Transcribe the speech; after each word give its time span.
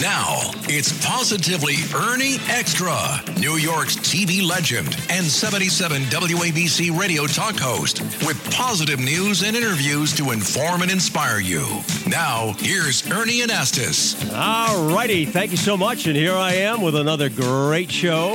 Now, 0.00 0.50
it's 0.62 0.98
positively 1.06 1.74
Ernie 1.94 2.38
Extra, 2.48 2.94
New 3.38 3.58
York's 3.58 3.96
TV 3.96 4.42
legend 4.42 4.96
and 5.10 5.26
77 5.26 6.04
WABC 6.04 6.98
radio 6.98 7.26
talk 7.26 7.58
host, 7.58 8.00
with 8.26 8.42
positive 8.50 8.98
news 8.98 9.42
and 9.42 9.54
interviews 9.54 10.16
to 10.16 10.30
inform 10.30 10.80
and 10.80 10.90
inspire 10.90 11.38
you. 11.38 11.82
Now, 12.08 12.54
here's 12.56 13.06
Ernie 13.10 13.42
Anastos. 13.42 14.34
All 14.34 14.88
righty. 14.94 15.26
Thank 15.26 15.50
you 15.50 15.58
so 15.58 15.76
much. 15.76 16.06
And 16.06 16.16
here 16.16 16.34
I 16.34 16.54
am 16.54 16.80
with 16.80 16.96
another 16.96 17.28
great 17.28 17.90
show. 17.90 18.32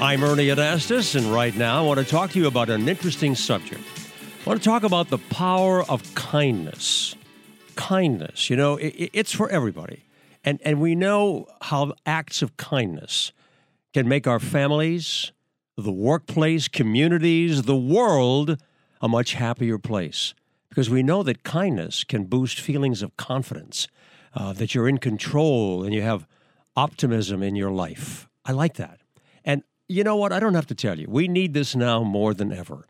I'm 0.00 0.24
Ernie 0.24 0.48
Anastos, 0.48 1.14
and 1.14 1.32
right 1.32 1.54
now 1.54 1.78
I 1.78 1.86
want 1.86 2.00
to 2.00 2.04
talk 2.04 2.32
to 2.32 2.40
you 2.40 2.48
about 2.48 2.70
an 2.70 2.88
interesting 2.88 3.36
subject. 3.36 3.82
I 4.44 4.48
want 4.48 4.60
to 4.60 4.68
talk 4.68 4.82
about 4.82 5.10
the 5.10 5.18
power 5.18 5.84
of 5.84 6.12
kindness. 6.16 7.14
Kindness, 7.76 8.50
you 8.50 8.56
know, 8.56 8.78
it, 8.78 9.10
it's 9.12 9.32
for 9.32 9.48
everybody. 9.48 10.02
And, 10.44 10.60
and 10.64 10.80
we 10.80 10.94
know 10.94 11.46
how 11.62 11.94
acts 12.06 12.42
of 12.42 12.56
kindness 12.56 13.32
can 13.92 14.08
make 14.08 14.26
our 14.26 14.38
families, 14.38 15.32
the 15.76 15.92
workplace, 15.92 16.68
communities, 16.68 17.62
the 17.62 17.76
world 17.76 18.60
a 19.00 19.08
much 19.08 19.34
happier 19.34 19.78
place. 19.78 20.34
Because 20.68 20.90
we 20.90 21.02
know 21.02 21.22
that 21.22 21.42
kindness 21.44 22.04
can 22.04 22.24
boost 22.24 22.60
feelings 22.60 23.02
of 23.02 23.16
confidence, 23.16 23.88
uh, 24.34 24.52
that 24.54 24.74
you're 24.74 24.88
in 24.88 24.98
control 24.98 25.82
and 25.82 25.94
you 25.94 26.02
have 26.02 26.26
optimism 26.76 27.42
in 27.42 27.56
your 27.56 27.70
life. 27.70 28.28
I 28.44 28.52
like 28.52 28.74
that. 28.74 29.00
And 29.44 29.62
you 29.88 30.04
know 30.04 30.16
what? 30.16 30.32
I 30.32 30.40
don't 30.40 30.54
have 30.54 30.66
to 30.66 30.74
tell 30.74 30.98
you. 30.98 31.06
We 31.08 31.26
need 31.28 31.54
this 31.54 31.74
now 31.74 32.02
more 32.02 32.34
than 32.34 32.52
ever. 32.52 32.86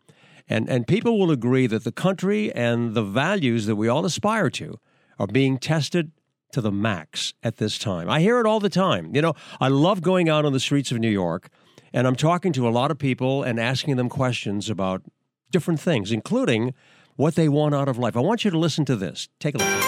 And, 0.49 0.69
and 0.69 0.87
people 0.87 1.19
will 1.19 1.31
agree 1.31 1.67
that 1.67 1.85
the 1.85 1.93
country 1.93 2.53
and 2.53 2.95
the 2.95 3.03
values 3.03 3.67
that 3.67 3.77
we 3.77 3.87
all 3.89 4.05
aspire 4.05 4.51
to 4.51 4.79
are 5.19 5.27
being 5.27 5.59
tested 5.59 6.11
to 6.53 6.61
the 6.61 6.73
max 6.73 7.35
at 7.43 7.57
this 7.57 7.79
time. 7.79 8.09
I 8.09 8.21
hear 8.21 8.41
it 8.41 8.47
all 8.47 8.61
the 8.61 8.69
time. 8.69 9.15
You 9.15 9.23
know, 9.23 9.35
I 9.61 9.69
love 9.69 10.03
going 10.03 10.29
out 10.29 10.45
on 10.45 10.53
the 10.53 10.61
streets 10.61 10.91
of 10.91 10.99
New 10.99 11.11
York 11.11 11.51
and 11.93 12.07
I'm 12.07 12.17
talking 12.17 12.53
to 12.55 12.69
a 12.69 12.71
lot 12.71 12.91
of 12.91 12.99
people 12.99 13.43
and 13.43 13.59
asking 13.59 13.97
them 13.97 14.09
questions 14.09 14.69
about 14.69 15.03
different 15.51 15.81
things, 15.81 16.13
including 16.13 16.75
what 17.17 17.35
they 17.35 17.49
want 17.49 17.75
out 17.75 17.89
of 17.89 17.99
life. 17.99 18.17
I 18.17 18.21
want 18.21 18.45
you 18.45 18.51
to 18.51 18.59
listen 18.59 18.85
to 18.87 18.97
this. 18.97 19.29
Take 19.41 19.55
a 19.55 19.59
listen. 19.59 19.81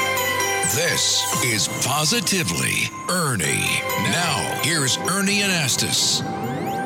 This 0.75 1.45
is 1.45 1.69
Positively 1.85 2.89
Ernie. 3.11 3.81
Now, 4.11 4.61
here's 4.63 4.99
Ernie 4.99 5.41
Anastos. 5.41 6.40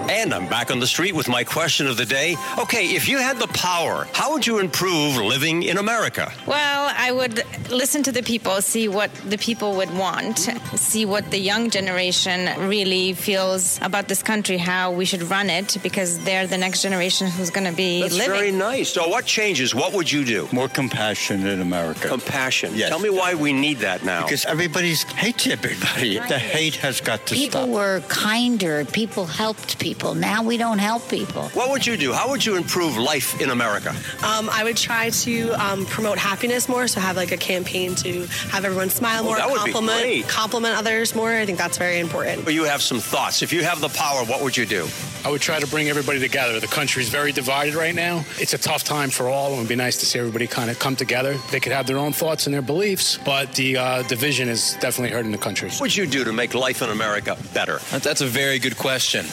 And 0.08 0.34
I'm 0.34 0.46
back 0.48 0.70
on 0.70 0.80
the 0.80 0.86
street 0.86 1.14
with 1.14 1.28
my 1.28 1.44
question 1.44 1.86
of 1.86 1.96
the 1.96 2.04
day. 2.04 2.36
Okay, 2.58 2.94
if 2.94 3.08
you 3.08 3.18
had 3.18 3.38
the 3.38 3.46
power, 3.48 4.06
how 4.12 4.32
would 4.32 4.46
you 4.46 4.58
improve 4.58 5.16
living 5.16 5.62
in 5.62 5.78
America? 5.78 6.30
Well, 6.46 6.92
I 6.94 7.10
would 7.10 7.42
listen 7.70 8.02
to 8.02 8.12
the 8.12 8.22
people, 8.22 8.60
see 8.60 8.86
what 8.86 9.10
the 9.28 9.38
people 9.38 9.76
would 9.76 9.90
want, 9.96 10.38
see 10.76 11.06
what 11.06 11.30
the 11.30 11.38
young 11.38 11.70
generation 11.70 12.68
really 12.68 13.14
feels 13.14 13.78
about 13.80 14.08
this 14.08 14.22
country, 14.22 14.58
how 14.58 14.92
we 14.92 15.06
should 15.06 15.22
run 15.22 15.48
it, 15.48 15.78
because 15.82 16.18
they're 16.20 16.46
the 16.46 16.58
next 16.58 16.82
generation 16.82 17.26
who's 17.28 17.50
going 17.50 17.66
to 17.70 17.76
be 17.76 18.02
That's 18.02 18.14
living. 18.16 18.34
very 18.34 18.52
nice. 18.52 18.90
So, 18.90 19.08
what 19.08 19.24
changes? 19.24 19.74
What 19.74 19.94
would 19.94 20.12
you 20.12 20.24
do? 20.24 20.48
More 20.52 20.68
compassion 20.68 21.46
in 21.46 21.62
America. 21.62 22.08
Compassion. 22.08 22.72
Yes. 22.74 22.90
Tell 22.90 22.98
me 22.98 23.10
why 23.10 23.34
we 23.34 23.52
need 23.54 23.78
that 23.78 24.04
now. 24.04 24.24
Because 24.24 24.44
everybody's 24.44 25.02
hates 25.04 25.46
everybody. 25.46 26.18
The 26.18 26.38
hate 26.38 26.76
has 26.76 27.00
got 27.00 27.24
to 27.26 27.34
People 27.34 27.50
stop. 27.50 27.62
People 27.64 27.74
were 27.74 28.00
kinder. 28.08 28.84
People 28.84 29.24
helped 29.26 29.78
people. 29.78 29.93
Now 30.02 30.42
we 30.42 30.56
don't 30.56 30.78
help 30.78 31.08
people. 31.08 31.44
what 31.50 31.70
would 31.70 31.86
you 31.86 31.96
do? 31.96 32.12
How 32.12 32.28
would 32.30 32.44
you 32.44 32.56
improve 32.56 32.96
life 32.96 33.40
in 33.40 33.50
America? 33.50 33.90
Um, 34.22 34.48
I 34.50 34.62
would 34.64 34.76
try 34.76 35.10
to 35.10 35.50
um, 35.52 35.86
promote 35.86 36.18
happiness 36.18 36.68
more, 36.68 36.86
so 36.88 37.00
have 37.00 37.16
like 37.16 37.32
a 37.32 37.36
campaign 37.36 37.94
to 37.96 38.26
have 38.50 38.64
everyone 38.64 38.90
smile 38.90 39.20
Oh, 39.22 39.24
more, 39.24 39.36
that 39.36 39.46
would 39.50 39.64
be 39.64 39.72
compliment 39.72 40.00
great. 40.02 40.28
compliment 40.28 40.76
others 40.76 41.14
more. 41.14 41.30
I 41.32 41.46
think 41.46 41.58
that's 41.58 41.78
very 41.78 41.98
important. 42.00 42.44
Well, 42.44 42.54
You 42.54 42.64
have 42.64 42.82
some 42.82 42.98
thoughts. 42.98 43.42
If 43.42 43.52
you 43.52 43.62
have 43.64 43.80
the 43.80 43.88
power, 43.88 44.24
what 44.24 44.42
would 44.42 44.56
you 44.56 44.66
do? 44.66 44.86
I 45.24 45.30
would 45.30 45.40
try 45.40 45.58
to 45.58 45.66
bring 45.66 45.88
everybody 45.88 46.18
together. 46.20 46.60
The 46.60 46.66
country's 46.66 47.08
very 47.08 47.32
divided 47.32 47.74
right 47.74 47.94
now. 47.94 48.24
It's 48.38 48.52
a 48.52 48.58
tough 48.58 48.84
time 48.84 49.08
for 49.10 49.28
all. 49.30 49.54
It 49.54 49.58
would 49.58 49.68
be 49.68 49.76
nice 49.76 49.96
to 49.98 50.06
see 50.06 50.18
everybody 50.18 50.46
kind 50.46 50.70
of 50.70 50.78
come 50.78 50.96
together. 50.96 51.34
They 51.50 51.60
could 51.60 51.72
have 51.72 51.86
their 51.86 51.96
own 51.98 52.12
thoughts 52.12 52.46
and 52.46 52.52
their 52.54 52.60
beliefs, 52.62 53.18
but 53.24 53.54
the 53.54 53.76
uh, 53.78 54.02
division 54.02 54.48
is 54.50 54.76
definitely 54.80 55.14
hurting 55.16 55.32
the 55.32 55.38
country. 55.38 55.70
What 55.70 55.80
would 55.80 55.96
you 55.96 56.06
do 56.06 56.24
to 56.24 56.32
make 56.32 56.52
life 56.54 56.82
in 56.82 56.90
America 56.90 57.38
better? 57.54 57.78
That's 57.90 58.20
a 58.20 58.26
very 58.26 58.58
good 58.58 58.76
question. 58.76 59.24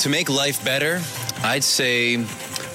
To 0.00 0.08
make 0.08 0.28
life 0.28 0.64
better, 0.64 1.00
I'd 1.42 1.64
say 1.64 2.14
there 2.16 2.26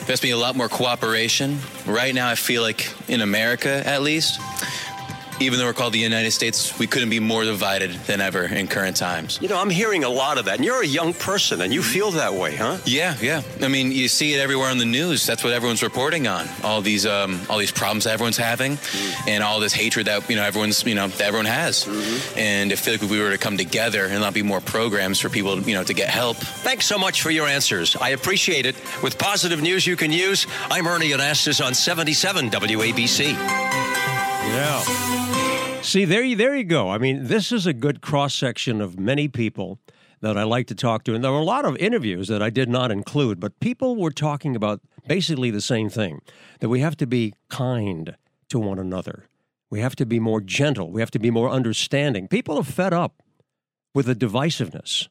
has 0.08 0.20
to 0.20 0.28
be 0.28 0.32
a 0.32 0.38
lot 0.38 0.58
more 0.58 0.68
cooperation. 0.68 1.58
Right 1.86 2.14
now, 2.14 2.28
I 2.30 2.36
feel 2.36 2.62
like 2.62 2.94
in 3.08 3.22
America, 3.22 3.82
at 3.88 4.02
least, 4.02 4.42
even 5.44 5.60
though 5.60 5.66
we're 5.66 5.74
called 5.74 5.94
the 5.94 6.00
United 6.00 6.32
States, 6.32 6.78
we 6.80 6.88
couldn't 6.88 7.10
be 7.10 7.20
more 7.20 7.44
divided 7.44 7.92
than 8.08 8.22
ever 8.22 8.44
in 8.44 8.68
current 8.68 8.98
times. 8.98 9.40
You 9.42 9.48
know, 9.50 9.60
I'm 9.60 9.70
hearing 9.70 10.04
a 10.04 10.10
lot 10.10 10.38
of 10.38 10.46
that. 10.46 10.56
And 10.56 10.66
you're 10.66 10.82
a 10.82 10.88
young 10.88 11.14
person 11.14 11.62
and 11.62 11.74
you 11.74 11.84
feel 11.84 12.12
that 12.12 12.34
way, 12.34 12.56
huh? 12.56 12.78
Yeah, 12.86 13.16
yeah. 13.22 13.42
I 13.62 13.68
mean, 13.68 13.92
you 13.92 14.08
see 14.08 14.34
it 14.34 14.40
everywhere 14.40 14.70
on 14.70 14.78
the 14.78 14.86
news. 14.86 15.26
That's 15.26 15.44
what 15.44 15.54
everyone's 15.54 15.84
reporting 15.84 16.28
on. 16.28 16.48
All 16.64 16.82
these, 16.82 17.06
um, 17.06 17.40
all 17.50 17.58
these 17.58 17.72
problems 17.72 18.06
that 18.06 18.14
everyone's 18.14 18.38
having, 18.38 18.78
and 19.28 19.44
all 19.44 19.60
this 19.60 19.74
hatred 19.74 20.08
that 20.08 20.30
you 20.30 20.36
know 20.36 20.44
everyone's, 20.44 20.84
you 20.86 20.96
know, 20.96 21.08
that 21.08 21.22
everyone 21.22 21.46
has. 21.46 21.88
And 22.38 22.72
I 22.72 22.76
feel 22.76 22.94
like 22.96 23.04
if 23.04 23.10
we 23.12 23.20
were 23.22 23.32
to 23.32 23.38
come 23.38 23.58
together 23.58 24.06
and 24.06 24.20
not 24.20 24.34
be 24.34 24.44
more 24.44 24.62
programs 24.62 25.20
for 25.20 25.30
people, 25.30 25.60
you 25.62 25.76
know, 25.76 25.84
to 25.84 25.94
get 25.94 26.10
help. 26.10 26.38
Thanks 26.38 26.86
so 26.86 26.98
much 26.98 27.22
for 27.22 27.32
your 27.32 27.48
answers. 27.48 27.96
I 27.96 28.10
appreciate 28.10 28.66
it. 28.66 28.76
With 29.02 29.18
positive 29.18 29.62
news 29.62 29.86
you 29.86 29.96
can 29.96 30.12
use, 30.12 30.48
I'm 30.72 30.88
Ernie 30.88 31.12
Anastos 31.12 31.64
on 31.64 31.74
77 31.74 32.50
WABC. 32.50 33.34
Yeah. 34.54 35.23
See, 35.84 36.06
there 36.06 36.24
you, 36.24 36.38
there 36.38 36.56
you 36.56 36.64
go. 36.64 36.90
I 36.90 36.98
mean, 36.98 37.28
this 37.28 37.52
is 37.52 37.68
a 37.68 37.74
good 37.74 38.02
cross 38.02 38.34
section 38.34 38.80
of 38.80 38.98
many 38.98 39.28
people 39.28 39.80
that 40.22 40.38
I 40.38 40.44
like 40.44 40.68
to 40.68 40.76
talk 40.76 41.04
to. 41.04 41.14
And 41.14 41.22
there 41.22 41.32
were 41.32 41.40
a 41.40 41.44
lot 41.44 41.66
of 41.66 41.76
interviews 41.76 42.30
that 42.30 42.42
I 42.42 42.50
did 42.50 42.70
not 42.70 42.90
include, 42.90 43.42
but 43.42 43.60
people 43.60 43.98
were 43.98 44.10
talking 44.10 44.56
about 44.56 44.80
basically 45.10 45.52
the 45.52 45.60
same 45.60 45.90
thing 45.90 46.22
that 46.62 46.70
we 46.70 46.80
have 46.80 46.96
to 46.98 47.06
be 47.06 47.34
kind 47.50 48.16
to 48.48 48.60
one 48.60 48.80
another. 48.80 49.26
We 49.70 49.82
have 49.82 49.98
to 49.98 50.06
be 50.06 50.22
more 50.22 50.40
gentle. 50.40 50.90
We 50.90 51.02
have 51.02 51.12
to 51.12 51.20
be 51.20 51.30
more 51.30 51.50
understanding. 51.50 52.30
People 52.30 52.58
are 52.58 52.64
fed 52.64 52.94
up 52.94 53.22
with 53.94 54.06
the 54.06 54.16
divisiveness, 54.16 55.10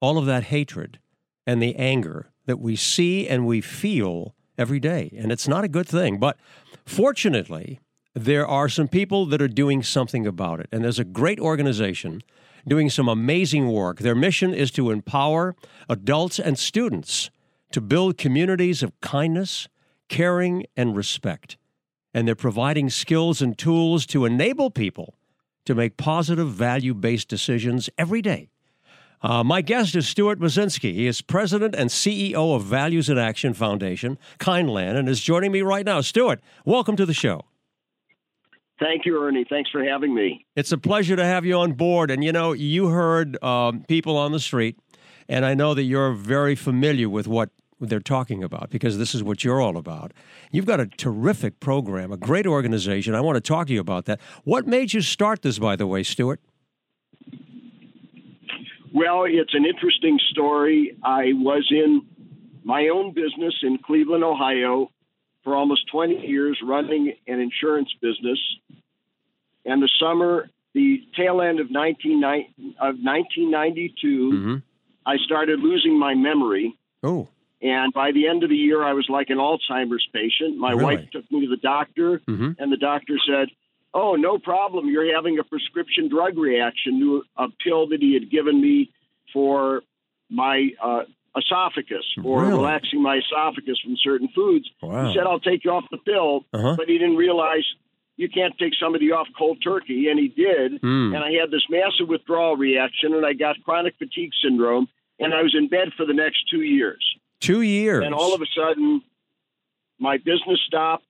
all 0.00 0.18
of 0.18 0.26
that 0.26 0.44
hatred 0.44 0.98
and 1.46 1.62
the 1.62 1.76
anger 1.76 2.32
that 2.46 2.58
we 2.58 2.74
see 2.74 3.28
and 3.28 3.46
we 3.46 3.60
feel 3.60 4.34
every 4.58 4.80
day. 4.80 5.16
And 5.16 5.30
it's 5.30 5.46
not 5.46 5.62
a 5.62 5.68
good 5.68 5.86
thing. 5.86 6.18
But 6.18 6.38
fortunately, 6.84 7.78
there 8.24 8.46
are 8.46 8.68
some 8.68 8.88
people 8.88 9.26
that 9.26 9.42
are 9.42 9.48
doing 9.48 9.82
something 9.82 10.26
about 10.26 10.60
it. 10.60 10.68
And 10.72 10.84
there's 10.84 10.98
a 10.98 11.04
great 11.04 11.40
organization 11.40 12.22
doing 12.66 12.90
some 12.90 13.08
amazing 13.08 13.68
work. 13.68 13.98
Their 13.98 14.14
mission 14.14 14.52
is 14.52 14.70
to 14.72 14.90
empower 14.90 15.56
adults 15.88 16.38
and 16.38 16.58
students 16.58 17.30
to 17.72 17.80
build 17.80 18.18
communities 18.18 18.82
of 18.82 18.98
kindness, 19.00 19.68
caring, 20.08 20.64
and 20.76 20.96
respect. 20.96 21.56
And 22.14 22.26
they're 22.26 22.34
providing 22.34 22.90
skills 22.90 23.42
and 23.42 23.56
tools 23.56 24.06
to 24.06 24.24
enable 24.24 24.70
people 24.70 25.14
to 25.66 25.74
make 25.74 25.96
positive, 25.96 26.48
value 26.48 26.94
based 26.94 27.28
decisions 27.28 27.90
every 27.98 28.22
day. 28.22 28.48
Uh, 29.20 29.42
my 29.42 29.60
guest 29.60 29.96
is 29.96 30.08
Stuart 30.08 30.38
Muszynski. 30.38 30.94
He 30.94 31.06
is 31.06 31.20
president 31.20 31.74
and 31.74 31.90
CEO 31.90 32.54
of 32.54 32.62
Values 32.62 33.08
in 33.10 33.18
Action 33.18 33.52
Foundation, 33.52 34.16
Kindland, 34.38 34.96
and 34.96 35.08
is 35.08 35.20
joining 35.20 35.50
me 35.52 35.60
right 35.60 35.84
now. 35.84 36.00
Stuart, 36.00 36.40
welcome 36.64 36.96
to 36.96 37.04
the 37.04 37.12
show. 37.12 37.44
Thank 38.78 39.04
you, 39.06 39.22
Ernie. 39.22 39.44
Thanks 39.48 39.70
for 39.70 39.82
having 39.82 40.14
me. 40.14 40.46
It's 40.54 40.72
a 40.72 40.78
pleasure 40.78 41.16
to 41.16 41.24
have 41.24 41.44
you 41.44 41.56
on 41.56 41.72
board. 41.72 42.10
And 42.10 42.22
you 42.22 42.32
know, 42.32 42.52
you 42.52 42.88
heard 42.88 43.42
um, 43.42 43.84
people 43.88 44.16
on 44.16 44.32
the 44.32 44.40
street, 44.40 44.78
and 45.28 45.44
I 45.44 45.54
know 45.54 45.74
that 45.74 45.82
you're 45.82 46.12
very 46.12 46.54
familiar 46.54 47.08
with 47.08 47.26
what 47.26 47.50
they're 47.80 48.00
talking 48.00 48.42
about 48.42 48.70
because 48.70 48.98
this 48.98 49.14
is 49.14 49.22
what 49.22 49.44
you're 49.44 49.60
all 49.60 49.76
about. 49.76 50.12
You've 50.50 50.66
got 50.66 50.80
a 50.80 50.86
terrific 50.86 51.60
program, 51.60 52.12
a 52.12 52.16
great 52.16 52.46
organization. 52.46 53.14
I 53.14 53.20
want 53.20 53.36
to 53.36 53.40
talk 53.40 53.68
to 53.68 53.72
you 53.72 53.80
about 53.80 54.06
that. 54.06 54.20
What 54.44 54.66
made 54.66 54.92
you 54.92 55.00
start 55.00 55.42
this, 55.42 55.58
by 55.58 55.76
the 55.76 55.86
way, 55.86 56.02
Stuart? 56.02 56.40
Well, 58.92 59.24
it's 59.28 59.54
an 59.54 59.64
interesting 59.64 60.18
story. 60.30 60.96
I 61.04 61.32
was 61.34 61.66
in 61.70 62.02
my 62.64 62.88
own 62.88 63.12
business 63.12 63.54
in 63.62 63.78
Cleveland, 63.78 64.24
Ohio 64.24 64.90
for 65.48 65.56
almost 65.56 65.86
20 65.90 66.26
years 66.26 66.58
running 66.62 67.14
an 67.26 67.40
insurance 67.40 67.88
business. 68.02 68.38
And 69.64 69.82
the 69.82 69.88
summer 69.98 70.50
the 70.74 71.02
tail 71.16 71.40
end 71.40 71.58
of 71.60 71.70
19, 71.70 72.22
of 72.78 72.96
1992, 73.02 74.30
Mm-hmm. 74.32 74.54
I 75.06 75.16
started 75.24 75.60
losing 75.60 75.98
my 75.98 76.14
memory. 76.14 76.76
Oh. 77.02 77.28
And 77.62 77.94
by 77.94 78.12
the 78.12 78.28
end 78.28 78.44
of 78.44 78.50
the 78.50 78.56
year, 78.56 78.84
I 78.84 78.92
was 78.92 79.06
like 79.08 79.30
an 79.30 79.38
Alzheimer's 79.38 80.06
patient. 80.12 80.58
My 80.58 80.72
Really? 80.72 80.84
wife 80.84 81.10
took 81.10 81.24
me 81.32 81.40
to 81.46 81.48
the 81.48 81.56
doctor, 81.56 82.20
Mhm. 82.28 82.56
and 82.58 82.70
the 82.70 82.76
doctor 82.76 83.18
said, 83.26 83.48
Oh, 83.94 84.16
no 84.16 84.38
problem. 84.38 84.90
You're 84.90 85.14
having 85.14 85.38
a 85.38 85.44
prescription 85.44 86.08
drug 86.08 86.36
reaction 86.36 87.00
to 87.00 87.24
a 87.38 87.48
pill 87.64 87.86
that 87.88 88.02
he 88.02 88.12
had 88.12 88.28
given 88.30 88.60
me 88.60 88.90
for 89.32 89.82
my 90.28 90.70
uh, 90.82 91.04
esophagus, 91.38 92.04
for 92.22 92.40
Really? 92.42 92.52
relaxing 92.54 93.02
my 93.02 93.16
esophagus 93.16 93.78
from 93.82 93.96
certain 94.02 94.28
foods. 94.34 94.68
Wow. 94.82 95.08
He 95.08 95.14
said, 95.14 95.24
I'll 95.26 95.40
take 95.40 95.64
you 95.64 95.70
off 95.72 95.84
the 95.90 95.98
pill, 95.98 96.44
Uh-huh. 96.52 96.74
but 96.76 96.88
he 96.88 96.98
didn't 96.98 97.16
realize 97.16 97.64
you 98.16 98.28
can't 98.28 98.56
take 98.58 98.72
somebody 98.80 99.12
off 99.12 99.28
cold 99.38 99.58
turkey, 99.62 100.08
and 100.08 100.18
he 100.18 100.28
did. 100.28 100.80
Mm. 100.82 101.14
And 101.14 101.18
I 101.18 101.30
had 101.40 101.50
this 101.50 101.62
massive 101.70 102.08
withdrawal 102.08 102.56
reaction, 102.56 103.14
and 103.14 103.24
I 103.24 103.32
got 103.32 103.56
chronic 103.64 103.94
fatigue 103.98 104.32
syndrome, 104.42 104.88
and 105.20 105.32
I 105.32 105.42
was 105.42 105.54
in 105.56 105.68
bed 105.68 105.92
for 105.96 106.04
the 106.04 106.14
next 106.14 106.48
two 106.50 106.62
years. 106.62 107.04
Two 107.40 107.62
years. 107.62 108.04
And 108.04 108.12
all 108.14 108.34
of 108.34 108.42
a 108.42 108.46
sudden, 108.56 109.02
my 110.00 110.16
business 110.16 110.60
stopped. 110.66 111.04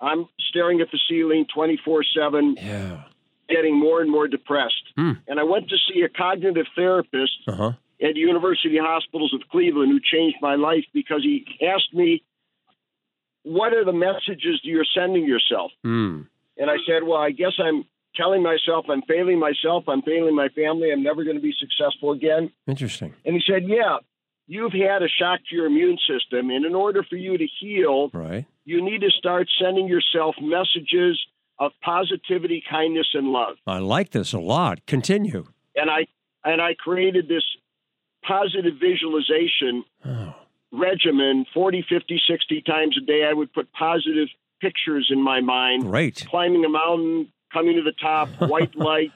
I'm 0.00 0.26
staring 0.48 0.80
at 0.80 0.90
the 0.90 0.98
ceiling 1.08 1.44
24 1.54 2.04
7, 2.16 2.56
yeah. 2.58 3.02
getting 3.50 3.78
more 3.78 4.00
and 4.00 4.10
more 4.10 4.26
depressed. 4.26 4.82
Hmm. 4.96 5.12
And 5.28 5.38
I 5.38 5.42
went 5.42 5.68
to 5.68 5.76
see 5.92 6.00
a 6.02 6.08
cognitive 6.08 6.66
therapist 6.74 7.32
Uh 7.46 7.52
huh. 7.56 7.72
At 8.02 8.16
University 8.16 8.78
Hospitals 8.80 9.34
of 9.34 9.48
Cleveland 9.50 9.90
who 9.92 10.00
changed 10.00 10.36
my 10.40 10.54
life 10.54 10.84
because 10.94 11.22
he 11.22 11.44
asked 11.66 11.92
me, 11.92 12.22
What 13.42 13.72
are 13.72 13.84
the 13.84 13.92
messages 13.92 14.60
you're 14.62 14.84
sending 14.94 15.24
yourself? 15.26 15.70
Mm. 15.84 16.26
And 16.56 16.70
I 16.70 16.76
said, 16.86 17.02
Well, 17.04 17.18
I 17.20 17.30
guess 17.30 17.52
I'm 17.58 17.84
telling 18.16 18.42
myself 18.42 18.86
I'm 18.88 19.02
failing 19.02 19.38
myself, 19.38 19.84
I'm 19.88 20.02
failing 20.02 20.34
my 20.34 20.48
family, 20.48 20.90
I'm 20.92 21.02
never 21.02 21.24
going 21.24 21.36
to 21.36 21.42
be 21.42 21.54
successful 21.58 22.12
again. 22.12 22.50
Interesting. 22.66 23.14
And 23.24 23.34
he 23.34 23.42
said, 23.46 23.64
Yeah, 23.68 23.98
you've 24.46 24.72
had 24.72 25.02
a 25.02 25.08
shock 25.08 25.40
to 25.48 25.56
your 25.56 25.66
immune 25.66 25.98
system. 26.08 26.50
And 26.50 26.64
in 26.64 26.74
order 26.74 27.02
for 27.08 27.16
you 27.16 27.38
to 27.38 27.46
heal, 27.60 28.10
Right. 28.12 28.46
you 28.64 28.82
need 28.84 29.00
to 29.02 29.10
start 29.10 29.48
sending 29.60 29.86
yourself 29.88 30.34
messages 30.40 31.20
of 31.58 31.72
positivity, 31.82 32.62
kindness, 32.70 33.08
and 33.12 33.28
love. 33.28 33.56
I 33.66 33.78
like 33.78 34.10
this 34.10 34.32
a 34.32 34.38
lot. 34.38 34.86
Continue. 34.86 35.44
And 35.76 35.90
I 35.90 36.06
and 36.42 36.60
I 36.62 36.74
created 36.74 37.28
this 37.28 37.44
positive 38.26 38.74
visualization 38.80 39.84
Oh. 40.04 40.34
regimen 40.72 41.44
40, 41.52 41.84
50, 41.88 42.20
60 42.28 42.62
times 42.62 42.96
a 42.96 43.04
day. 43.04 43.24
I 43.28 43.32
would 43.32 43.52
put 43.52 43.72
positive 43.72 44.28
pictures 44.60 45.08
in 45.10 45.22
my 45.22 45.40
mind. 45.40 45.82
Great. 45.84 46.26
Climbing 46.28 46.64
a 46.64 46.68
mountain, 46.68 47.28
coming 47.52 47.76
to 47.76 47.82
the 47.82 47.92
top, 48.00 48.28
white 48.38 48.74
light, 48.76 49.12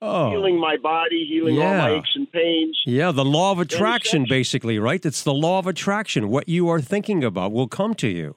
Oh. 0.00 0.30
healing 0.30 0.58
my 0.58 0.76
body, 0.76 1.24
healing 1.26 1.58
all 1.58 1.74
my 1.76 1.90
Yeah. 1.90 1.98
aches 1.98 2.10
and 2.14 2.30
pains. 2.30 2.78
Yeah, 2.86 3.10
the 3.10 3.24
law 3.24 3.52
of 3.52 3.58
attraction, 3.58 4.26
basically, 4.28 4.78
right? 4.78 5.04
It's 5.04 5.22
the 5.22 5.32
law 5.34 5.58
of 5.58 5.66
attraction. 5.66 6.28
What 6.28 6.48
you 6.48 6.68
are 6.68 6.80
thinking 6.80 7.24
about 7.24 7.52
will 7.52 7.68
come 7.68 7.94
to 7.94 8.08
you. 8.08 8.36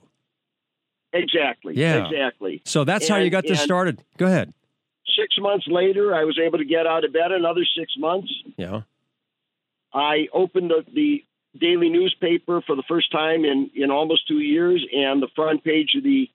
Exactly. 1.14 1.74
Yeah. 1.76 2.06
Exactly. 2.08 2.62
So 2.66 2.84
that's 2.84 3.08
how 3.08 3.18
you 3.18 3.30
got 3.30 3.46
this 3.48 3.62
started. 3.62 4.04
Go 4.18 4.26
ahead. 4.28 4.54
Six 5.20 5.36
months 5.40 5.66
later, 5.68 6.14
I 6.14 6.24
was 6.26 6.38
able 6.40 6.58
to 6.60 6.66
get 6.66 6.86
out 6.86 7.04
of 7.04 7.12
bed. 7.14 7.32
Another 7.32 7.66
six 7.78 7.94
months, 7.98 8.32
Yeah. 8.58 8.82
I 9.94 10.28
opened 10.34 10.72
the, 10.72 10.84
the 10.94 11.24
daily 11.60 11.90
newspaper 11.90 12.62
for 12.66 12.76
the 12.76 12.84
first 12.88 13.12
time 13.12 13.46
in, 13.46 13.72
in 13.76 13.92
almost 13.92 14.28
two 14.28 14.40
years, 14.40 14.86
and 14.94 15.22
the 15.22 15.30
front 15.36 15.64
page 15.64 15.96
of 15.98 16.04
the 16.04 16.30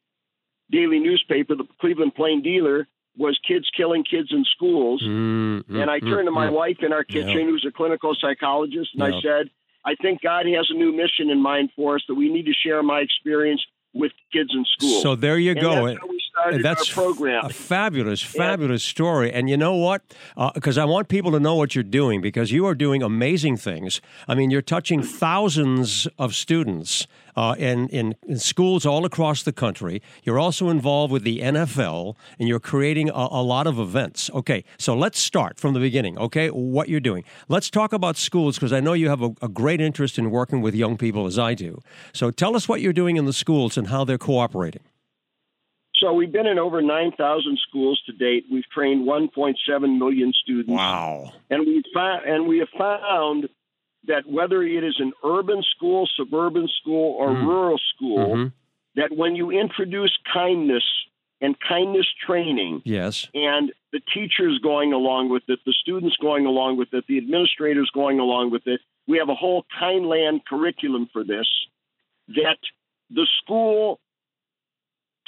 daily 0.70 0.98
newspaper, 0.98 1.54
the 1.54 1.66
Cleveland 1.80 2.14
Plain 2.14 2.42
Dealer, 2.42 2.88
was 3.16 3.38
kids 3.46 3.68
killing 3.76 4.04
kids 4.04 4.28
in 4.30 4.44
schools. 4.44 5.02
Mm, 5.02 5.64
mm 5.64 5.80
and 5.82 5.90
I 5.90 6.00
mm, 6.00 6.08
turned 6.08 6.26
to 6.26 6.30
my 6.30 6.48
mm. 6.48 6.52
wife 6.52 6.78
in 6.80 6.92
our 6.92 7.04
kitchen, 7.04 7.28
Yeah. 7.28 7.44
who's 7.44 7.64
a 7.68 7.72
clinical 7.72 8.16
psychologist, 8.18 8.90
and 8.94 9.02
Yeah. 9.02 9.18
I 9.18 9.20
said, 9.20 9.50
I 9.84 9.94
think 9.96 10.22
God 10.22 10.46
has 10.46 10.68
a 10.70 10.74
new 10.74 10.92
mission 10.92 11.28
in 11.28 11.40
mind 11.40 11.70
for 11.76 11.96
us 11.96 12.02
that 12.08 12.14
we 12.14 12.32
need 12.32 12.46
to 12.46 12.54
share 12.54 12.82
my 12.82 13.00
experience 13.00 13.62
with 13.92 14.12
kids 14.32 14.50
in 14.54 14.64
school. 14.64 15.02
So 15.02 15.14
there 15.14 15.38
you 15.38 15.50
And 15.52 15.60
go. 15.60 15.96
That's 16.42 16.52
started 16.52 16.64
That's 16.64 16.98
our 16.98 17.04
program. 17.04 17.44
a 17.46 17.48
fabulous, 17.50 18.22
fabulous 18.22 18.82
story. 18.82 19.32
And 19.32 19.48
you 19.48 19.56
know 19.56 19.74
what? 19.74 20.02
Because 20.54 20.78
I 20.78 20.84
want 20.84 21.08
people 21.08 21.30
to 21.32 21.40
know 21.40 21.54
what 21.54 21.74
you're 21.74 21.84
doing 21.84 22.20
because 22.20 22.50
you 22.50 22.66
are 22.66 22.74
doing 22.74 23.02
amazing 23.02 23.56
things. 23.56 24.00
I 24.26 24.34
mean, 24.34 24.50
you're 24.50 24.62
touching 24.62 25.02
thousands 25.02 26.08
of 26.18 26.34
students 26.34 27.06
uh, 27.36 27.54
in, 27.58 27.88
in, 27.88 28.14
in 28.26 28.38
schools 28.38 28.84
all 28.84 29.04
across 29.04 29.42
the 29.42 29.52
country. 29.52 30.02
You're 30.22 30.38
also 30.38 30.68
involved 30.68 31.12
with 31.12 31.22
the 31.22 31.40
NFL 31.40 32.16
and 32.38 32.48
you're 32.48 32.60
creating 32.60 33.08
a, 33.08 33.28
a 33.30 33.42
lot 33.42 33.66
of 33.66 33.78
events. 33.78 34.30
Okay, 34.34 34.64
so 34.78 34.94
let's 34.94 35.18
start 35.18 35.58
from 35.58 35.74
the 35.74 35.80
beginning, 35.80 36.18
okay? 36.18 36.48
What 36.48 36.88
you're 36.88 37.00
doing. 37.00 37.24
Let's 37.48 37.70
talk 37.70 37.92
about 37.92 38.16
schools 38.16 38.56
because 38.56 38.72
I 38.72 38.80
know 38.80 38.92
you 38.92 39.08
have 39.08 39.22
a, 39.22 39.30
a 39.40 39.48
great 39.48 39.80
interest 39.80 40.18
in 40.18 40.30
working 40.30 40.60
with 40.60 40.74
young 40.74 40.96
people 40.96 41.26
as 41.26 41.38
I 41.38 41.54
do. 41.54 41.80
So 42.12 42.30
tell 42.30 42.56
us 42.56 42.68
what 42.68 42.80
you're 42.80 42.92
doing 42.92 43.16
in 43.16 43.24
the 43.24 43.32
schools 43.32 43.76
and 43.76 43.88
how 43.88 44.04
they're 44.04 44.18
cooperating. 44.18 44.82
So 46.02 46.12
we've 46.12 46.32
been 46.32 46.48
in 46.48 46.58
over 46.58 46.82
9,000 46.82 47.58
schools 47.68 48.02
to 48.06 48.12
date. 48.12 48.46
We've 48.50 48.68
trained 48.74 49.06
1.7 49.06 49.98
million 49.98 50.32
students. 50.32 50.68
Wow. 50.72 51.32
And 51.48 51.64
we 51.64 51.80
found, 51.94 52.24
and 52.26 52.48
we 52.48 52.58
have 52.58 52.70
found 52.76 53.48
that 54.08 54.26
whether 54.28 54.64
it 54.64 54.82
is 54.82 54.96
an 54.98 55.12
urban 55.24 55.62
school, 55.76 56.08
suburban 56.16 56.66
school, 56.80 57.14
or 57.20 57.28
Mm. 57.30 57.46
rural 57.46 57.78
school, 57.78 58.34
Mhm. 58.34 58.52
that 58.96 59.12
when 59.12 59.36
you 59.36 59.52
introduce 59.52 60.10
kindness 60.24 60.82
and 61.40 61.58
kindness 61.60 62.08
training, 62.26 62.82
Yes. 62.84 63.28
and 63.32 63.72
the 63.92 64.00
teachers 64.00 64.58
going 64.58 64.92
along 64.92 65.28
with 65.28 65.48
it, 65.48 65.60
the 65.64 65.72
students 65.72 66.16
going 66.16 66.46
along 66.46 66.78
with 66.78 66.92
it, 66.94 67.06
the 67.06 67.18
administrators 67.18 67.88
going 67.90 68.18
along 68.18 68.50
with 68.50 68.66
it. 68.66 68.80
We 69.06 69.18
have 69.18 69.28
a 69.28 69.36
whole 69.36 69.64
Kindland 69.78 70.44
curriculum 70.46 71.06
for 71.12 71.22
this 71.22 71.48
that 72.28 72.58
the 73.08 73.26
school 73.38 74.00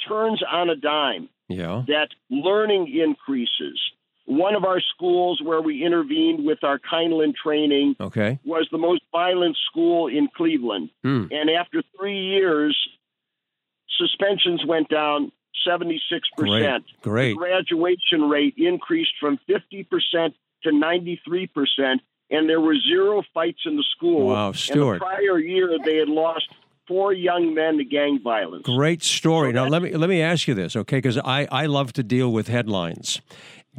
turns 0.07 0.41
on 0.49 0.69
a 0.69 0.75
dime, 0.75 1.29
Yeah. 1.49 1.83
that 1.87 2.09
learning 2.29 2.87
increases. 2.95 3.79
One 4.27 4.55
of 4.55 4.65
our 4.65 4.79
schools 4.81 5.39
where 5.43 5.61
we 5.61 5.83
intervened 5.83 6.45
with 6.45 6.63
our 6.63 6.79
Kindland 6.79 7.35
training 7.35 7.95
Okay. 7.99 8.39
was 8.43 8.67
the 8.71 8.77
most 8.79 9.03
violent 9.11 9.55
school 9.69 10.07
in 10.07 10.27
Cleveland. 10.35 10.89
Hmm. 11.03 11.25
And 11.31 11.49
after 11.49 11.83
three 11.95 12.19
years, 12.19 12.75
suspensions 13.97 14.65
went 14.65 14.89
down 14.89 15.31
76%. 15.65 15.99
Great. 16.37 16.83
Great. 17.01 17.29
The 17.33 17.35
graduation 17.37 18.29
rate 18.29 18.55
increased 18.57 19.13
from 19.19 19.39
50% 19.47 20.33
to 20.63 20.71
93%, 20.71 22.01
and 22.31 22.49
there 22.49 22.59
were 22.61 22.75
zero 22.77 23.23
fights 23.33 23.61
in 23.65 23.75
the 23.77 23.83
school. 23.95 24.27
Wow, 24.27 24.47
And 24.47 24.55
Stuart. 24.55 24.93
the 24.95 24.99
prior 25.05 25.39
year, 25.39 25.77
they 25.83 25.97
had 25.97 26.09
lost 26.09 26.47
four 26.87 27.13
young 27.13 27.53
men 27.53 27.77
to 27.77 27.83
gang 27.83 28.19
violence. 28.23 28.63
Great 28.65 29.03
story. 29.03 29.51
Now 29.51 29.67
let 29.67 29.81
me 29.81 29.91
let 29.93 30.09
me 30.09 30.21
ask 30.21 30.47
you 30.47 30.53
this, 30.53 30.75
okay? 30.75 30.97
Because 30.97 31.17
I, 31.17 31.47
I 31.51 31.65
love 31.65 31.93
to 31.93 32.03
deal 32.03 32.31
with 32.31 32.47
headlines. 32.47 33.21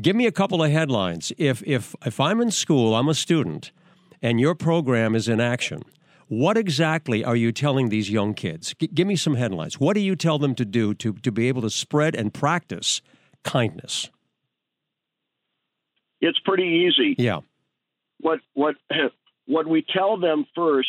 Give 0.00 0.14
me 0.14 0.26
a 0.26 0.32
couple 0.32 0.62
of 0.62 0.70
headlines. 0.70 1.32
If 1.38 1.62
if 1.66 1.94
if 2.04 2.20
I'm 2.20 2.40
in 2.40 2.50
school, 2.50 2.94
I'm 2.94 3.08
a 3.08 3.14
student, 3.14 3.72
and 4.20 4.40
your 4.40 4.54
program 4.54 5.14
is 5.14 5.28
in 5.28 5.40
action. 5.40 5.82
What 6.28 6.58
exactly 6.58 7.24
are 7.24 7.36
you 7.36 7.52
telling 7.52 7.88
these 7.88 8.10
young 8.10 8.34
kids? 8.34 8.74
G- 8.78 8.88
give 8.88 9.06
me 9.06 9.14
some 9.14 9.36
headlines. 9.36 9.78
What 9.78 9.94
do 9.94 10.00
you 10.00 10.16
tell 10.16 10.38
them 10.38 10.56
to 10.56 10.64
do 10.64 10.92
to, 10.94 11.12
to 11.12 11.30
be 11.30 11.46
able 11.46 11.62
to 11.62 11.70
spread 11.70 12.16
and 12.16 12.34
practice 12.34 13.00
kindness? 13.44 14.10
It's 16.20 16.38
pretty 16.40 16.88
easy. 16.88 17.14
Yeah. 17.16 17.40
What 18.18 18.40
what 18.54 18.74
what 19.46 19.68
we 19.68 19.84
tell 19.88 20.16
them 20.18 20.46
first 20.54 20.88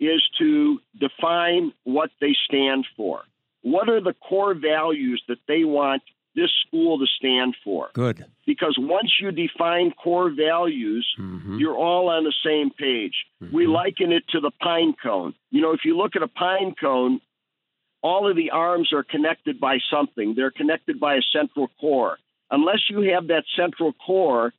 is 0.00 0.22
to 0.38 0.80
define 0.98 1.72
what 1.84 2.10
they 2.20 2.34
stand 2.46 2.86
for. 2.96 3.22
What 3.62 3.88
are 3.88 4.00
the 4.00 4.14
core 4.14 4.54
values 4.54 5.22
that 5.28 5.38
they 5.48 5.64
want 5.64 6.02
this 6.34 6.50
school 6.66 6.98
to 6.98 7.06
stand 7.06 7.56
for? 7.64 7.90
Good. 7.94 8.24
Because 8.44 8.76
once 8.78 9.12
you 9.20 9.30
define 9.30 9.92
core 9.92 10.30
values, 10.30 11.06
Mm-hmm. 11.18 11.58
you're 11.58 11.76
all 11.76 12.08
on 12.08 12.24
the 12.24 12.34
same 12.44 12.70
page. 12.70 13.14
We 13.52 13.66
liken 13.66 14.10
it 14.12 14.24
to 14.30 14.40
the 14.40 14.50
pine 14.50 14.94
cone. 15.02 15.34
You 15.50 15.62
know, 15.62 15.72
if 15.72 15.80
you 15.84 15.96
look 15.96 16.16
at 16.16 16.22
a 16.22 16.28
pine 16.28 16.74
cone, 16.78 17.20
all 18.02 18.28
of 18.28 18.36
the 18.36 18.50
arms 18.50 18.92
are 18.92 19.02
connected 19.04 19.60
by 19.60 19.78
something. 19.90 20.34
They're 20.34 20.50
connected 20.50 20.98
by 21.00 21.14
a 21.14 21.22
central 21.32 21.68
core. 21.80 22.18
Unless 22.50 22.90
you 22.90 23.12
have 23.14 23.28
that 23.28 23.44
central 23.56 23.92
core, 23.92 24.52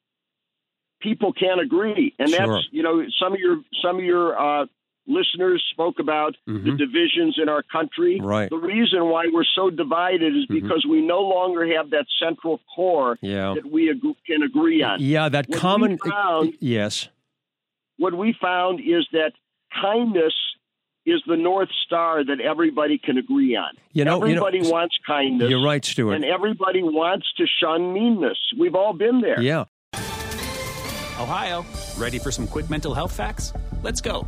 people 1.02 1.34
can't 1.34 1.62
agree. 1.62 2.14
And 2.18 2.30
Sure. 2.30 2.48
that's 2.48 2.68
you 2.72 2.84
know 2.84 3.06
some 3.20 3.34
of 3.34 3.40
your 3.40 3.62
some 3.82 3.98
of 3.98 4.04
your 4.04 4.40
uh, 4.40 4.66
listeners 5.08 5.64
spoke 5.72 6.00
about 6.00 6.36
the 6.48 6.54
Mhm. 6.54 6.78
divisions 6.78 7.38
in 7.42 7.48
our 7.50 7.62
country. 7.64 8.20
Right. 8.22 8.50
The 8.50 8.58
reason 8.58 9.06
why 9.06 9.26
we're 9.32 9.44
so 9.56 9.70
divided 9.70 10.36
is 10.36 10.46
Mhm. 10.48 10.62
because 10.62 10.86
we 10.90 11.02
no 11.02 11.22
longer 11.22 11.66
have 11.76 11.92
that 11.92 12.06
central 12.20 12.60
core 12.76 13.18
Yeah. 13.22 13.54
that 13.54 13.66
we 13.72 13.90
ag- 13.90 14.02
can 14.26 14.42
agree 14.44 14.82
on. 14.82 14.98
Yeah, 15.02 15.30
that 15.30 15.48
What 15.50 15.60
common 15.60 15.98
found- 16.00 16.54
Yes. 16.60 17.10
What 17.98 18.14
we 18.16 18.34
found 18.34 18.80
is 18.80 19.08
that 19.12 19.34
kindness 19.82 20.34
is 21.06 21.22
the 21.28 21.38
North 21.38 21.70
Star 21.86 22.24
that 22.24 22.40
everybody 22.42 22.98
can 22.98 23.18
agree 23.20 23.56
on. 23.56 23.70
You 23.94 24.06
know, 24.06 24.26
you 24.26 24.34
know- 24.34 24.46
everybody 24.48 24.72
wants 24.72 24.98
kindness. 25.06 25.50
You're 25.52 25.64
right, 25.64 25.86
Stuart. 25.86 26.16
And 26.16 26.26
everybody 26.26 26.82
wants 26.82 27.32
to 27.38 27.46
shun 27.46 27.94
meanness. 27.94 28.40
We've 28.58 28.74
all 28.76 28.94
been 28.94 29.22
there. 29.22 29.40
Yeah. 29.40 29.66
Ohio, 31.20 31.64
ready 31.98 32.18
for 32.20 32.32
some 32.32 32.48
quick 32.48 32.70
mental 32.70 32.94
health 32.94 33.16
facts? 33.16 33.54
Let's 33.84 34.02
go. 34.02 34.28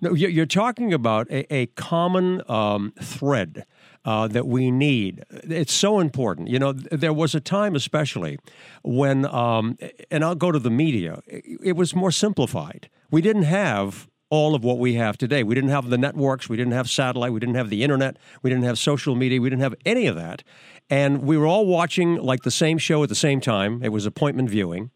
No, 0.00 0.12
you- 0.14 0.28
you're 0.28 0.46
talking 0.46 0.92
about 0.92 1.30
a, 1.30 1.52
a 1.54 1.66
common 1.66 2.42
um, 2.50 2.92
thread 3.00 3.64
uh, 4.04 4.28
that 4.28 4.46
we 4.46 4.70
need. 4.70 5.22
It's 5.30 5.72
so 5.72 5.98
important. 6.00 6.48
You 6.48 6.58
know, 6.58 6.72
there 6.72 7.12
was 7.12 7.34
a 7.34 7.40
time, 7.40 7.74
especially 7.74 8.38
when, 8.82 9.24
um, 9.26 9.78
and 10.10 10.24
I'll 10.24 10.34
go 10.34 10.52
to 10.52 10.58
the 10.58 10.70
media. 10.70 11.20
It, 11.26 11.74
was 11.76 11.94
more 11.94 12.10
simplified. 12.10 12.90
We 13.10 13.22
didn't 13.22 13.44
have 13.44 14.08
all 14.30 14.54
of 14.54 14.62
what 14.64 14.78
we 14.78 14.94
have 14.94 15.16
today. 15.16 15.42
We 15.42 15.54
didn't 15.54 15.70
have 15.70 15.88
the 15.88 15.96
networks. 15.96 16.48
We 16.48 16.56
didn't 16.56 16.72
have 16.72 16.90
satellite. 16.90 17.32
We 17.32 17.40
didn't 17.40 17.54
have 17.54 17.70
the 17.70 17.82
internet. 17.82 18.18
We 18.42 18.50
didn't 18.50 18.64
have 18.64 18.78
social 18.78 19.14
media. 19.14 19.40
We 19.40 19.48
didn't 19.48 19.62
have 19.62 19.74
any 19.86 20.06
of 20.06 20.16
that. 20.16 20.42
And 20.90 21.22
we 21.22 21.38
were 21.38 21.46
all 21.46 21.66
watching 21.66 22.16
like 22.16 22.42
the 22.42 22.50
same 22.50 22.76
show 22.76 23.02
at 23.02 23.08
the 23.08 23.14
same 23.14 23.40
time. 23.40 23.82
It 23.82 23.90
was 23.90 24.04
appointment 24.04 24.50
viewing, 24.50 24.90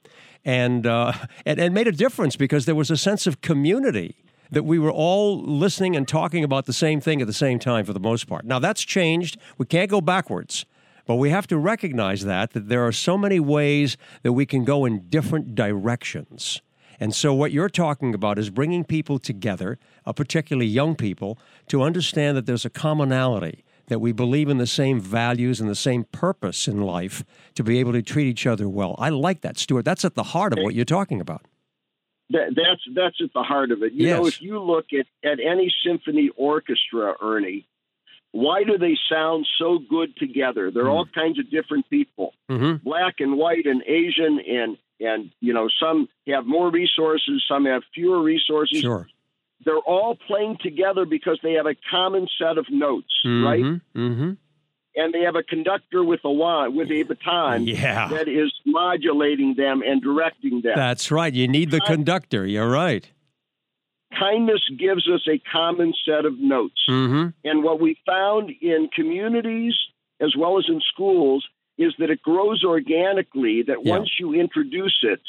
and 0.45 0.87
uh, 0.87 1.13
and 1.47 1.59
it 1.59 1.73
made 1.73 1.89
a 1.89 1.93
difference 1.93 2.37
because 2.37 2.67
there 2.67 2.75
was 2.75 2.91
a 2.91 2.97
sense 2.97 3.27
of 3.27 3.41
community 3.41 4.17
that 4.51 4.65
we 4.65 4.79
were 4.79 4.91
all 4.91 5.43
listening 5.43 5.97
and 5.97 6.07
talking 6.07 6.45
about 6.45 6.67
the 6.67 6.73
same 6.73 7.01
thing 7.01 7.21
at 7.21 7.27
the 7.27 7.33
same 7.33 7.59
time 7.59 7.85
for 7.85 7.93
the 7.93 8.01
most 8.01 8.27
part. 8.27 8.45
Now 8.45 8.59
that's 8.59 8.83
changed. 8.83 9.39
We 9.57 9.67
can't 9.67 9.91
go 9.91 10.01
backwards. 10.01 10.65
But 11.07 11.17
we 11.17 11.31
have 11.31 11.47
to 11.47 11.57
recognize 11.57 12.25
that 12.27 12.53
that 12.53 12.69
there 12.69 12.87
are 12.87 12.93
so 12.93 13.17
many 13.17 13.41
ways 13.41 13.97
that 14.23 14.35
we 14.35 14.45
can 14.45 14.65
go 14.65 14.85
in 14.85 15.09
different 15.09 15.55
directions. 15.55 16.61
And 17.01 17.15
so 17.15 17.33
what 17.33 17.51
you're 17.51 17.71
talking 17.71 18.13
about 18.13 18.39
is 18.39 18.51
bringing 18.51 18.85
people 18.85 19.19
together, 19.19 19.79
uh, 20.05 20.13
particularly 20.13 20.67
young 20.67 20.97
people, 20.97 21.39
to 21.69 21.83
understand 21.83 22.37
that 22.37 22.45
there's 22.45 22.67
a 22.67 22.71
commonality 22.71 23.65
that 23.87 24.01
we 24.01 24.13
believe 24.13 24.51
in 24.51 24.59
the 24.59 24.67
same 24.67 25.01
values 25.01 25.61
and 25.61 25.71
the 25.71 25.75
same 25.75 26.05
purpose 26.05 26.69
in 26.69 26.83
life 26.83 27.25
to 27.55 27.65
be 27.65 27.79
able 27.79 27.93
to 27.93 28.03
treat 28.03 28.27
each 28.27 28.47
other 28.47 28.69
well. 28.69 28.95
I 28.99 29.09
like 29.09 29.41
that, 29.41 29.59
Stuart. 29.59 29.87
That's 29.87 30.05
at 30.05 30.15
the 30.15 30.23
heart 30.25 30.53
of 30.53 30.63
what 30.63 30.75
you're 30.75 30.85
talking 30.85 31.23
about. 31.23 31.47
That, 32.31 32.55
that's 32.55 32.83
that's 32.95 33.17
at 33.23 33.33
the 33.33 33.43
heart 33.43 33.71
of 33.71 33.83
it. 33.83 33.93
You 33.95 34.09
know, 34.11 34.27
if 34.27 34.43
you 34.43 34.61
look 34.61 34.87
at, 34.93 35.07
at 35.29 35.39
any 35.41 35.73
symphony 35.85 36.31
orchestra, 36.37 37.15
Ernie, 37.23 37.67
why 38.33 38.65
do 38.65 38.77
they 38.77 38.97
sound 39.11 39.47
so 39.59 39.79
good 39.79 40.15
together? 40.17 40.71
They're 40.71 40.91
all 40.91 41.07
kinds 41.07 41.39
of 41.39 41.51
different 41.51 41.89
people, 41.89 42.35
Mm-hmm. 42.51 42.85
black 42.85 43.17
and 43.21 43.37
white 43.39 43.65
and 43.67 43.83
Asian, 43.87 44.41
and 44.47 44.77
and 45.01 45.31
you 45.41 45.55
know 45.55 45.69
some 45.81 46.09
have 46.27 46.45
more 46.45 46.71
resources, 46.71 47.45
some 47.49 47.65
have 47.65 47.83
fewer 47.95 48.23
resources. 48.23 48.81
Sure. 48.81 49.07
They're 49.65 49.77
all 49.79 50.15
playing 50.15 50.59
together 50.63 51.05
because 51.05 51.41
they 51.43 51.55
have 51.55 51.67
a 51.67 51.75
common 51.91 52.29
set 52.39 52.59
of 52.59 52.67
notes, 52.71 53.13
right? 53.25 53.65
Mm-hmm. 53.97 54.33
And 54.97 55.13
they 55.15 55.21
have 55.21 55.37
a 55.37 55.43
conductor 55.43 56.03
with 56.03 56.21
a 56.25 56.31
wand, 56.33 56.75
with 56.77 56.91
a 56.91 57.03
baton 57.05 57.67
Yeah. 57.67 58.09
that 58.09 58.27
is 58.29 58.53
modulating 58.67 59.55
them 59.57 59.83
and 59.87 60.03
directing 60.03 60.63
them. 60.63 60.73
That's 60.75 61.11
right. 61.11 61.33
You 61.33 61.47
need 61.47 61.71
the 61.71 61.81
conductor. 61.81 62.47
You're 62.47 62.69
right. 62.71 63.11
kindness 64.19 64.63
gives 64.79 65.07
us 65.09 65.21
a 65.29 65.39
common 65.53 65.93
set 66.07 66.25
of 66.25 66.39
notes. 66.39 66.83
Mm-hmm. 66.89 67.29
And 67.45 67.63
what 67.63 67.79
we 67.79 67.99
found 68.07 68.51
in 68.63 68.89
communities 68.95 69.75
as 70.21 70.35
well 70.37 70.59
as 70.59 70.65
in 70.69 70.81
schools 70.93 71.47
is 71.77 71.93
that 71.99 72.11
it 72.11 72.23
grows 72.23 72.65
organically, 72.65 73.63
that 73.63 73.85
Yeah. 73.85 73.99
once 73.99 74.11
you 74.19 74.33
introduce 74.35 74.99
it, 75.03 75.21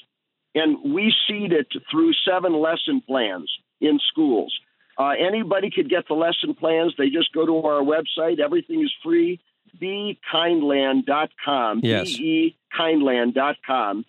and 0.56 0.94
we 0.94 1.14
seed 1.28 1.52
it 1.52 1.68
through 1.92 2.14
seven 2.26 2.54
lesson 2.54 3.02
plans 3.02 3.52
in 3.82 4.00
schools. 4.00 4.58
Uh, 4.98 5.10
anybody 5.20 5.70
could 5.70 5.90
get 5.90 6.08
the 6.08 6.14
lesson 6.16 6.56
plans. 6.56 6.94
They 6.98 7.10
just 7.10 7.32
go 7.34 7.46
to 7.46 7.58
our 7.68 7.82
website. 7.84 8.40
Everything 8.40 8.82
is 8.82 8.94
free. 9.04 9.40
BeKindland.com. 9.80 11.82
Yes. 11.84 12.18
B-E 12.18 12.56
kindland.com. 12.78 14.06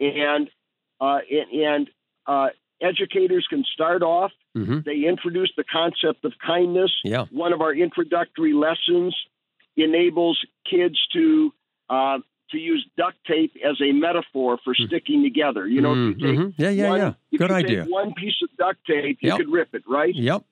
And, 0.00 0.50
uh, 1.00 1.18
and, 1.30 1.62
and 1.62 1.90
uh, 2.26 2.48
educators 2.80 3.46
can 3.48 3.64
start 3.72 4.02
off 4.02 4.32
Mm-hmm. 4.56 4.78
they 4.86 5.08
introduce 5.08 5.50
the 5.56 5.64
concept 5.64 6.24
of 6.24 6.32
kindness. 6.46 6.92
Yeah. 7.02 7.24
One 7.32 7.52
of 7.52 7.60
our 7.60 7.74
introductory 7.74 8.52
lessons 8.52 9.12
enables 9.76 10.38
kids 10.70 10.96
to 11.12 11.52
uh, 11.90 12.18
to 12.52 12.58
use 12.58 12.86
duct 12.96 13.16
tape 13.26 13.54
as 13.68 13.80
a 13.82 13.90
metaphor 13.90 14.60
for 14.62 14.72
sticking 14.76 15.24
together. 15.24 15.66
You 15.66 15.80
know, 15.80 16.10
if 16.10 16.18
you 16.20 16.26
take 16.28 16.38
Mhm. 16.38 16.54
Yeah, 16.56 16.70
yeah, 16.70 16.88
one, 16.88 16.98
yeah. 17.00 17.12
Good 17.36 17.50
you 17.50 17.56
idea. 17.56 17.84
One 17.86 18.14
piece 18.14 18.36
of 18.44 18.48
duct 18.56 18.78
tape, 18.86 19.18
you 19.22 19.30
Yep. 19.30 19.38
could 19.38 19.48
rip 19.50 19.74
it, 19.74 19.82
right? 19.88 20.14
Yep. 20.14 20.44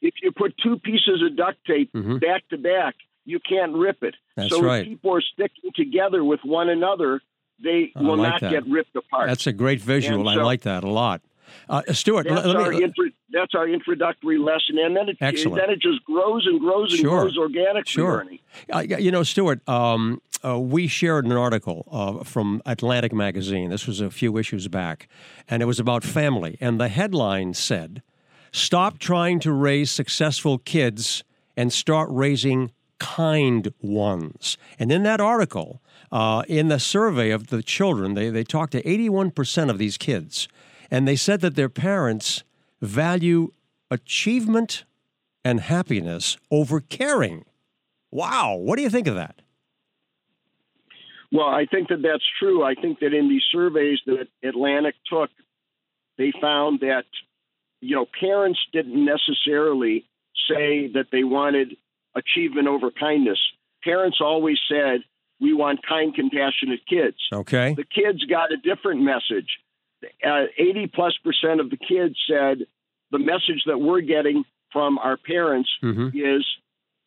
If 0.00 0.14
you 0.22 0.30
put 0.30 0.56
two 0.58 0.78
pieces 0.78 1.20
of 1.26 1.34
duct 1.36 1.58
tape 1.66 1.92
Mhm. 1.92 2.20
back 2.20 2.46
to 2.50 2.58
back, 2.58 2.94
you 3.24 3.38
can't 3.40 3.72
rip 3.74 4.02
it. 4.02 4.14
That's 4.36 4.50
so 4.50 4.62
right. 4.62 4.82
if 4.82 4.88
people 4.88 5.14
are 5.14 5.20
sticking 5.22 5.70
together 5.74 6.24
with 6.24 6.40
one 6.44 6.68
another, 6.68 7.20
they 7.62 7.92
I 7.94 8.02
will 8.02 8.16
like 8.16 8.32
not 8.32 8.40
that. 8.42 8.50
get 8.50 8.66
ripped 8.66 8.96
apart. 8.96 9.28
That's 9.28 9.46
a 9.46 9.52
great 9.52 9.80
visual. 9.80 10.28
And 10.28 10.40
I 10.40 10.42
like 10.42 10.62
that 10.62 10.84
a 10.84 10.90
lot. 10.90 11.20
Uh, 11.68 11.82
Stuart, 11.92 12.26
That's, 12.28 12.46
let, 12.46 12.56
let 12.56 12.64
our 12.64 12.70
me. 12.70 12.82
intro, 12.82 13.04
that's 13.30 13.54
our 13.54 13.68
introductory 13.68 14.38
lesson, 14.38 14.78
and 14.78 14.96
then 14.96 15.10
it 15.10 15.18
Excellent. 15.20 15.60
then 15.60 15.68
it 15.70 15.80
just 15.82 16.02
grows 16.04 16.46
and 16.46 16.58
grows 16.58 16.92
and 16.92 17.00
Sure. 17.02 17.20
grows 17.22 17.36
organically. 17.36 17.82
Sure. 17.90 18.24
Uh, 18.72 18.80
you 18.80 19.10
know, 19.10 19.22
Stuart, 19.22 19.66
um, 19.68 20.22
uh, 20.42 20.58
we 20.58 20.86
shared 20.86 21.26
an 21.26 21.32
article 21.32 21.86
uh, 21.92 22.24
from 22.24 22.62
Atlantic 22.64 23.12
Magazine. 23.12 23.68
This 23.68 23.86
was 23.86 24.00
a 24.00 24.10
few 24.10 24.38
issues 24.38 24.66
back, 24.68 25.08
and 25.46 25.62
it 25.62 25.66
was 25.66 25.78
about 25.78 26.04
family. 26.04 26.56
And 26.58 26.80
the 26.80 26.88
headline 26.88 27.52
said, 27.52 28.02
Stop 28.50 28.98
trying 28.98 29.38
to 29.40 29.52
raise 29.52 29.90
successful 29.90 30.56
kids 30.58 31.22
and 31.56 31.70
start 31.72 32.08
raising 32.10 32.70
kind 33.02 33.74
ones. 33.80 34.56
And 34.78 34.92
in 34.92 35.02
that 35.02 35.20
article, 35.20 35.82
uh, 36.12 36.44
in 36.46 36.68
the 36.68 36.78
survey 36.78 37.30
of 37.30 37.48
the 37.48 37.60
children, 37.60 38.14
they, 38.14 38.30
they 38.30 38.44
talked 38.44 38.72
to 38.72 38.82
81% 38.84 39.70
of 39.70 39.78
these 39.78 39.98
kids, 39.98 40.46
and 40.88 41.08
they 41.08 41.16
said 41.16 41.40
that 41.40 41.56
their 41.56 41.68
parents 41.68 42.44
value 42.80 43.52
achievement 43.90 44.84
and 45.44 45.58
happiness 45.58 46.36
over 46.48 46.80
caring. 46.80 47.44
Wow. 48.12 48.54
What 48.54 48.76
do 48.76 48.82
you 48.82 48.90
think 48.90 49.08
of 49.08 49.16
that? 49.16 49.42
Well, 51.32 51.48
I 51.48 51.66
think 51.66 51.88
that 51.88 52.02
that's 52.02 52.24
true. 52.38 52.62
I 52.62 52.74
think 52.74 53.00
that 53.00 53.12
in 53.12 53.28
these 53.28 53.42
surveys 53.50 53.98
that 54.06 54.28
Atlantic 54.44 54.94
took, 55.10 55.30
they 56.18 56.32
found 56.40 56.80
that 56.80 57.06
you 57.80 57.96
know 57.96 58.06
parents 58.20 58.60
didn't 58.72 59.04
necessarily 59.04 60.04
say 60.48 60.88
that 60.94 61.06
they 61.10 61.24
wanted 61.24 61.76
achievement 62.14 62.68
over 62.68 62.90
kindness. 62.90 63.38
Parents 63.84 64.18
always 64.20 64.58
said 64.68 65.00
we 65.40 65.52
want 65.52 65.80
kind, 65.86 66.14
compassionate 66.14 66.80
kids. 66.88 67.16
Okay. 67.32 67.74
The 67.74 67.84
kids 67.84 68.24
got 68.26 68.52
a 68.52 68.56
different 68.56 69.00
message. 69.02 69.48
Uh, 70.24 70.44
80 70.58 70.88
plus 70.94 71.16
percent 71.24 71.60
of 71.60 71.70
the 71.70 71.76
kids 71.76 72.16
said 72.28 72.58
the 73.10 73.18
message 73.18 73.62
that 73.66 73.78
we're 73.78 74.00
getting 74.00 74.44
from 74.72 74.98
our 74.98 75.16
parents 75.16 75.68
Mhm. 75.82 76.12
is 76.14 76.44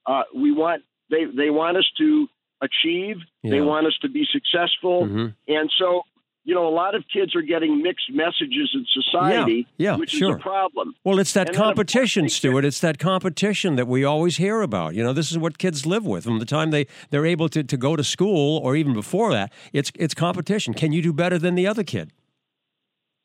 uh, 0.05 0.23
we 0.35 0.51
want 0.51 0.83
they 1.09 1.25
they 1.25 1.49
want 1.49 1.77
us 1.77 1.89
to 1.97 2.27
achieve. 2.61 3.17
They 3.43 3.59
want 3.61 3.87
us 3.87 3.97
to 4.01 4.09
be 4.09 4.25
successful, 4.31 5.05
Mhm. 5.05 5.35
and 5.47 5.71
so 5.77 6.03
you 6.47 6.53
know, 6.53 6.67
a 6.67 6.69
lot 6.69 6.93
of 6.93 7.03
kids 7.11 7.35
are 7.35 7.41
getting 7.41 7.81
mixed 7.81 8.11
messages 8.13 8.69
in 8.75 8.85
society, 8.93 9.67
Yeah, 9.77 9.91
yeah, 9.93 9.95
which 9.97 10.11
sure. 10.11 10.29
is 10.31 10.35
a 10.35 10.39
problem. 10.39 10.93
Well, 11.03 11.17
it's 11.19 11.33
that 11.33 11.47
And 11.47 11.55
then, 11.55 11.55
of 11.55 11.57
course, 11.65 11.75
competition, 11.75 12.29
Stuart. 12.29 12.63
It's 12.65 12.79
that 12.81 12.99
competition 12.99 13.75
that 13.77 13.87
we 13.87 14.03
always 14.03 14.37
hear 14.37 14.61
about. 14.61 14.93
You 14.93 15.03
know, 15.03 15.11
this 15.11 15.31
is 15.31 15.37
what 15.39 15.57
kids 15.57 15.85
live 15.87 16.05
with 16.05 16.23
from 16.23 16.37
the 16.39 16.45
time 16.45 16.69
they 16.71 16.85
they're 17.09 17.25
able 17.25 17.49
to, 17.49 17.63
to 17.63 17.77
go 17.77 17.95
to 17.95 18.03
school, 18.03 18.59
or 18.59 18.75
even 18.75 18.93
before 18.93 19.31
that. 19.33 19.51
It's 19.73 19.91
it's 19.95 20.13
competition. 20.13 20.73
Can 20.75 20.91
you 20.91 21.01
do 21.01 21.11
better 21.13 21.37
than 21.39 21.55
the 21.55 21.65
other 21.67 21.83
kid? 21.83 22.11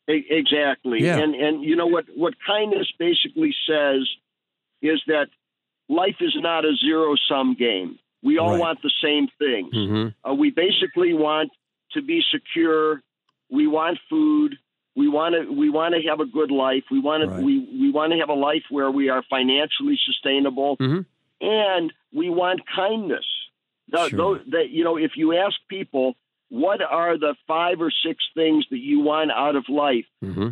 Exactly. 0.09 1.03
Yeah. 1.03 1.19
And 1.19 1.35
and 1.35 1.63
you 1.63 1.77
know 1.77 1.87
what 1.87 2.07
what 2.17 2.35
kindness 2.47 2.91
basically 2.99 3.55
says 3.69 4.09
is 4.83 5.01
that 5.07 5.27
life 5.89 6.17
is 6.21 6.35
not 6.41 6.65
a 6.65 6.73
zero 6.85 7.15
sum 7.29 7.55
game. 7.55 7.99
We 8.23 8.39
all 8.39 8.51
Right. 8.53 8.61
want 8.61 8.83
the 8.83 8.93
same 9.03 9.29
things. 9.39 9.73
Mm-hmm. 9.75 10.29
Uh, 10.31 10.35
we 10.35 10.51
basically 10.51 11.13
want 11.15 11.51
to 11.93 12.03
be 12.03 12.23
secure. 12.33 13.03
We 13.51 13.67
want 13.67 13.99
food. 14.09 14.57
We 14.97 15.09
want 15.09 15.35
to 15.35 15.53
we 15.53 15.71
want 15.71 15.95
to 15.95 16.03
have 16.09 16.21
a 16.21 16.27
good 16.27 16.51
life. 16.51 16.85
We 16.91 17.01
want 17.01 17.23
to 17.29 17.43
we 17.45 17.59
we 17.81 17.91
want 17.91 18.13
to 18.13 18.19
have 18.19 18.29
a 18.29 18.35
life 18.35 18.65
where 18.71 18.91
we 18.91 19.09
are 19.09 19.23
financially 19.31 19.99
sustainable, 20.05 20.77
Mhm. 20.79 21.07
and 21.41 21.93
we 22.13 22.29
want 22.31 22.61
kindness. 22.67 23.25
The- 23.89 24.09
Sure. 24.09 24.19
tho- 24.37 24.45
that 24.51 24.71
you 24.71 24.85
know, 24.85 24.97
if 24.97 25.17
you 25.17 25.35
ask 25.37 25.57
people 25.69 26.17
what 26.49 26.83
are 26.83 27.17
the 27.17 27.35
five 27.47 27.81
or 27.81 27.91
six 28.05 28.23
things 28.35 28.67
that 28.71 28.79
you 28.79 29.01
want 29.01 29.31
out 29.31 29.55
of 29.57 29.69
life, 29.69 30.07
Mm-hmm. 30.25 30.49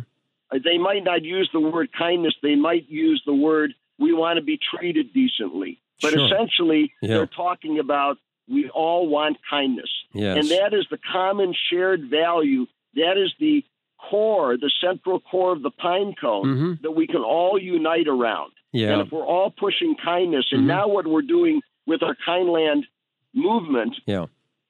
uh, 0.51 0.59
they 0.63 0.77
might 0.77 1.03
not 1.03 1.23
use 1.23 1.49
the 1.51 1.59
word 1.59 1.91
kindness. 1.91 2.33
They 2.41 2.55
might 2.55 2.89
use 2.89 3.21
the 3.25 3.33
word 3.33 3.73
we 3.97 4.13
want 4.13 4.37
to 4.37 4.41
be 4.43 4.57
treated 4.57 5.11
decently. 5.13 5.79
But 6.01 6.13
Sure. 6.13 6.25
essentially, 6.25 6.93
Yeah. 7.01 7.09
they're 7.17 7.27
talking 7.27 7.77
about 7.79 8.17
we 8.47 8.69
all 8.69 9.07
want 9.07 9.37
kindness. 9.49 9.91
Yes. 10.13 10.37
And 10.37 10.47
that 10.57 10.73
is 10.73 10.87
the 10.89 10.97
common 10.97 11.53
shared 11.69 12.05
value. 12.05 12.65
That 12.95 13.17
is 13.17 13.33
the 13.39 13.63
core, 14.09 14.57
the 14.57 14.71
central 14.81 15.19
core 15.19 15.51
of 15.51 15.61
the 15.61 15.71
pine 15.71 16.15
cone 16.19 16.45
Mhm. 16.45 16.81
that 16.81 16.91
we 16.91 17.05
can 17.07 17.21
all 17.21 17.59
unite 17.59 18.07
around. 18.07 18.51
Yeah. 18.71 18.93
And 18.93 19.01
if 19.01 19.11
we're 19.11 19.25
all 19.25 19.51
pushing 19.51 19.95
kindness, 19.95 20.47
and 20.51 20.61
Mhm. 20.63 20.67
now 20.67 20.87
what 20.87 21.05
we're 21.07 21.21
doing 21.21 21.61
with 21.85 22.01
our 22.03 22.15
Kindland 22.15 22.85
movement 23.33 23.99
Yeah. 24.05 24.25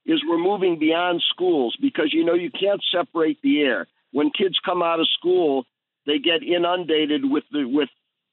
is 0.05 0.23
we're 0.27 0.37
moving 0.37 0.77
beyond 0.79 1.21
schools 1.21 1.75
because 1.79 2.13
you 2.13 2.23
know 2.23 2.33
you 2.33 2.49
can't 2.49 2.81
separate 2.91 3.41
the 3.41 3.61
air. 3.61 3.87
When 4.11 4.31
kids 4.31 4.57
come 4.59 4.81
out 4.81 4.99
of 4.99 5.07
school, 5.09 5.65
they 6.05 6.17
get 6.17 6.41
inundated 6.43 7.29
with 7.29 7.43
the 7.51 7.65
with 7.65 7.89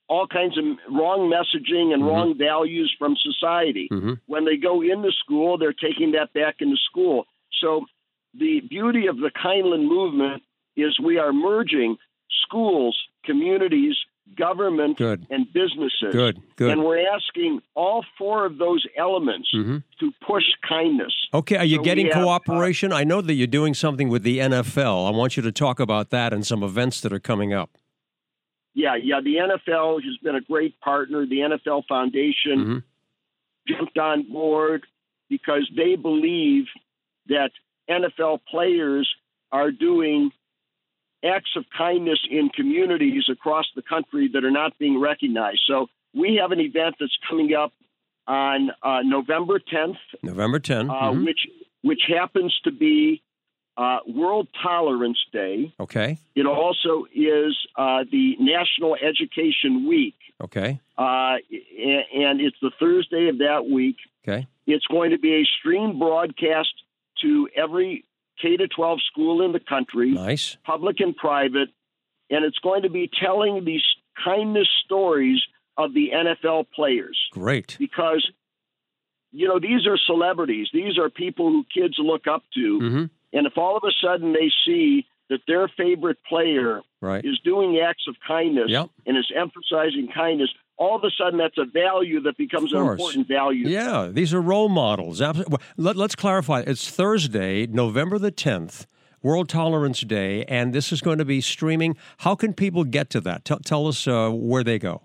all 0.09 0.27
kinds 0.27 0.57
of 0.57 0.65
wrong 0.89 1.29
messaging 1.29 1.93
and 1.93 2.07
wrong 2.07 2.35
values 2.35 2.95
from 2.97 3.17
society. 3.17 3.89
Mhm. 3.91 4.21
When 4.27 4.45
they 4.45 4.57
go 4.57 4.81
into 4.81 5.11
school, 5.13 5.59
they're 5.59 5.73
taking 5.73 6.13
that 6.13 6.33
back 6.33 6.63
into 6.63 6.77
school. 6.77 7.27
So 7.61 7.87
the 8.39 8.61
beauty 8.69 9.07
of 9.07 9.17
the 9.19 9.31
Kindland 9.31 9.89
movement 9.89 10.43
is 10.77 10.99
we 11.01 11.19
are 11.19 11.33
merging 11.33 11.97
schools, 12.45 12.97
communities, 13.25 13.97
government, 14.37 14.99
Good. 14.99 15.27
and 15.31 15.47
businesses. 15.53 16.13
Good, 16.13 16.41
good. 16.57 16.71
And 16.73 16.85
we're 16.85 17.07
asking 17.09 17.61
all 17.75 18.05
four 18.19 18.45
of 18.45 18.59
those 18.59 18.85
elements 18.97 19.49
Mhm. 19.55 19.85
to 20.01 20.13
push 20.27 20.43
kindness. 20.69 21.15
Okay, 21.33 21.57
are 21.57 21.65
you 21.65 21.77
So 21.77 21.83
getting 21.83 22.07
have, 22.07 22.17
uh, 22.17 22.23
cooperation? 22.25 22.93
I 22.93 23.05
know 23.05 23.21
that 23.21 23.35
you're 23.35 23.47
doing 23.47 23.73
something 23.73 24.09
with 24.09 24.23
the 24.25 24.41
NFL. 24.41 25.07
I 25.07 25.11
want 25.11 25.37
you 25.37 25.43
to 25.45 25.53
talk 25.53 25.79
about 25.79 26.11
that 26.11 26.33
and 26.33 26.45
some 26.45 26.63
events 26.65 27.01
that 27.03 27.13
are 27.13 27.21
coming 27.21 27.53
up. 27.53 27.71
Yeah, 28.75 28.97
yeah. 28.97 29.21
The 29.21 29.39
NFL 29.39 30.01
has 30.03 30.17
been 30.19 30.35
a 30.35 30.41
great 30.41 30.79
partner. 30.81 31.25
The 31.25 31.43
NFL 31.43 31.83
Foundation 31.89 32.59
Mhm. 32.59 32.83
jumped 33.69 33.97
on 33.99 34.23
board 34.25 34.85
because 35.31 35.71
they 35.75 35.97
believe 35.97 36.67
that 37.29 37.53
NFL 37.89 38.41
players 38.51 39.09
are 39.53 39.71
doing 39.71 40.31
acts 41.25 41.51
of 41.57 41.65
kindness 41.77 42.19
in 42.31 42.49
communities 42.51 43.25
across 43.31 43.67
the 43.75 43.83
country 43.83 44.29
that 44.33 44.45
are 44.45 44.51
not 44.51 44.79
being 44.79 45.01
recognized. 45.01 45.61
So 45.67 45.89
we 46.15 46.39
have 46.41 46.53
an 46.53 46.61
event 46.61 46.97
that's 47.01 47.17
coming 47.29 47.55
up 47.55 47.73
on 48.29 48.71
uh, 48.83 49.01
November 49.05 49.59
10th, 49.59 49.97
November 50.23 50.59
10th, 50.61 50.91
uh, 50.91 51.13
Mhm. 51.13 51.25
which 51.27 51.47
which 51.83 52.03
happens 52.09 52.59
to 52.65 52.73
be 52.73 53.23
uh, 53.77 53.99
World 54.09 54.49
Tolerance 54.63 55.19
Day. 55.33 55.73
Okay, 55.79 56.19
It 56.35 56.47
also 56.47 57.07
is 57.15 57.55
uh, 57.77 58.05
the 58.11 58.35
National 58.41 58.97
Education 58.97 59.87
Week, 59.87 60.17
okay, 60.43 60.81
uh, 60.99 61.37
and 62.17 62.41
it's 62.41 62.57
the 62.61 62.71
Thursday 62.81 63.29
of 63.29 63.39
that 63.39 63.67
week. 63.71 63.97
okay. 64.27 64.47
It's 64.67 64.87
going 64.87 65.11
to 65.11 65.19
be 65.19 65.35
a 65.35 65.45
stream 65.45 65.99
broadcast 65.99 66.73
to 67.23 67.49
every 67.57 68.05
K 68.41 68.57
to 68.57 68.69
12 68.69 69.01
school 69.11 69.43
in 69.43 69.53
the 69.53 69.61
country, 69.61 70.11
Nice. 70.13 70.57
public 70.65 71.01
and 71.01 71.17
private, 71.17 71.69
and 72.31 72.45
it's 72.45 72.59
going 72.59 72.83
to 72.83 72.91
be 72.91 73.11
telling 73.21 73.65
these 73.65 73.85
kindness 74.23 74.69
stories 74.85 75.43
of 75.79 75.93
the 75.95 76.11
NFL 76.15 76.67
players 76.75 77.19
Great. 77.33 77.77
because 77.79 78.31
you 79.33 79.47
know 79.49 79.59
these 79.59 79.87
are 79.87 79.99
celebrities 79.99 80.69
these 80.73 80.97
are 80.99 81.11
people 81.11 81.51
who 81.51 81.65
kids 81.65 81.97
look 81.99 82.27
up 82.27 82.43
to 82.55 82.79
hmm 82.79 83.05
and 83.33 83.47
if 83.47 83.59
all 83.59 83.77
of 83.77 83.83
a 83.85 83.93
sudden 84.01 84.33
they 84.33 84.51
see 84.65 85.05
that 85.29 85.41
their 85.47 85.69
favorite 85.69 86.17
player 86.29 86.81
Right. 87.03 87.23
is 87.25 87.39
doing 87.45 87.79
acts 87.79 88.05
of 88.09 88.17
kindness 88.27 88.71
Yep. 88.71 88.89
and 89.05 89.19
is 89.19 89.31
emphasizing 89.37 90.09
kindness 90.15 90.49
all 90.79 90.97
of 90.97 91.05
a 91.05 91.11
sudden 91.11 91.39
that's 91.39 91.59
a 91.59 91.65
value 91.65 92.21
that 92.23 92.37
becomes 92.37 92.73
an 92.73 92.81
important 92.81 93.27
value 93.29 93.67
Yeah, 93.69 94.09
these 94.13 94.35
are 94.35 94.41
role 94.43 94.69
models. 94.69 95.21
Let, 95.21 95.97
let's 95.97 96.15
clarify. 96.15 96.61
It's 96.67 96.91
Thursday, 96.91 97.67
November 97.67 98.19
the 98.19 98.31
10th, 98.33 98.87
World 99.23 99.49
Tolerance 99.49 100.01
Day, 100.03 100.45
and 100.45 100.73
this 100.75 100.93
is 100.93 101.01
going 101.01 101.19
to 101.19 101.25
be 101.25 101.41
streaming. 101.41 101.97
How 102.19 102.35
can 102.35 102.53
people 102.53 102.85
get 102.85 103.09
to 103.11 103.21
that? 103.23 103.45
Tell, 103.45 103.59
tell 103.61 103.87
us 103.89 104.07
uh, 104.07 104.31
where 104.31 104.63
they 104.63 104.79
go. 104.79 105.03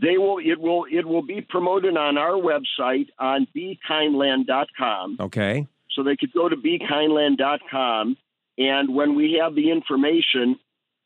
they 0.00 0.16
will 0.18 0.38
it 0.38 0.58
will 0.60 0.86
it 0.90 1.06
will 1.06 1.22
be 1.26 1.40
promoted 1.42 1.96
on 1.96 2.16
our 2.16 2.32
website 2.40 3.08
on 3.18 3.46
bekindland.com 3.54 5.16
Okay. 5.20 5.66
so 5.90 6.02
they 6.02 6.16
could 6.16 6.32
go 6.32 6.48
to 6.48 6.56
bekindland.com 6.56 8.16
and 8.58 8.94
when 8.94 9.14
we 9.14 9.38
have 9.42 9.54
the 9.54 9.70
information 9.70 10.58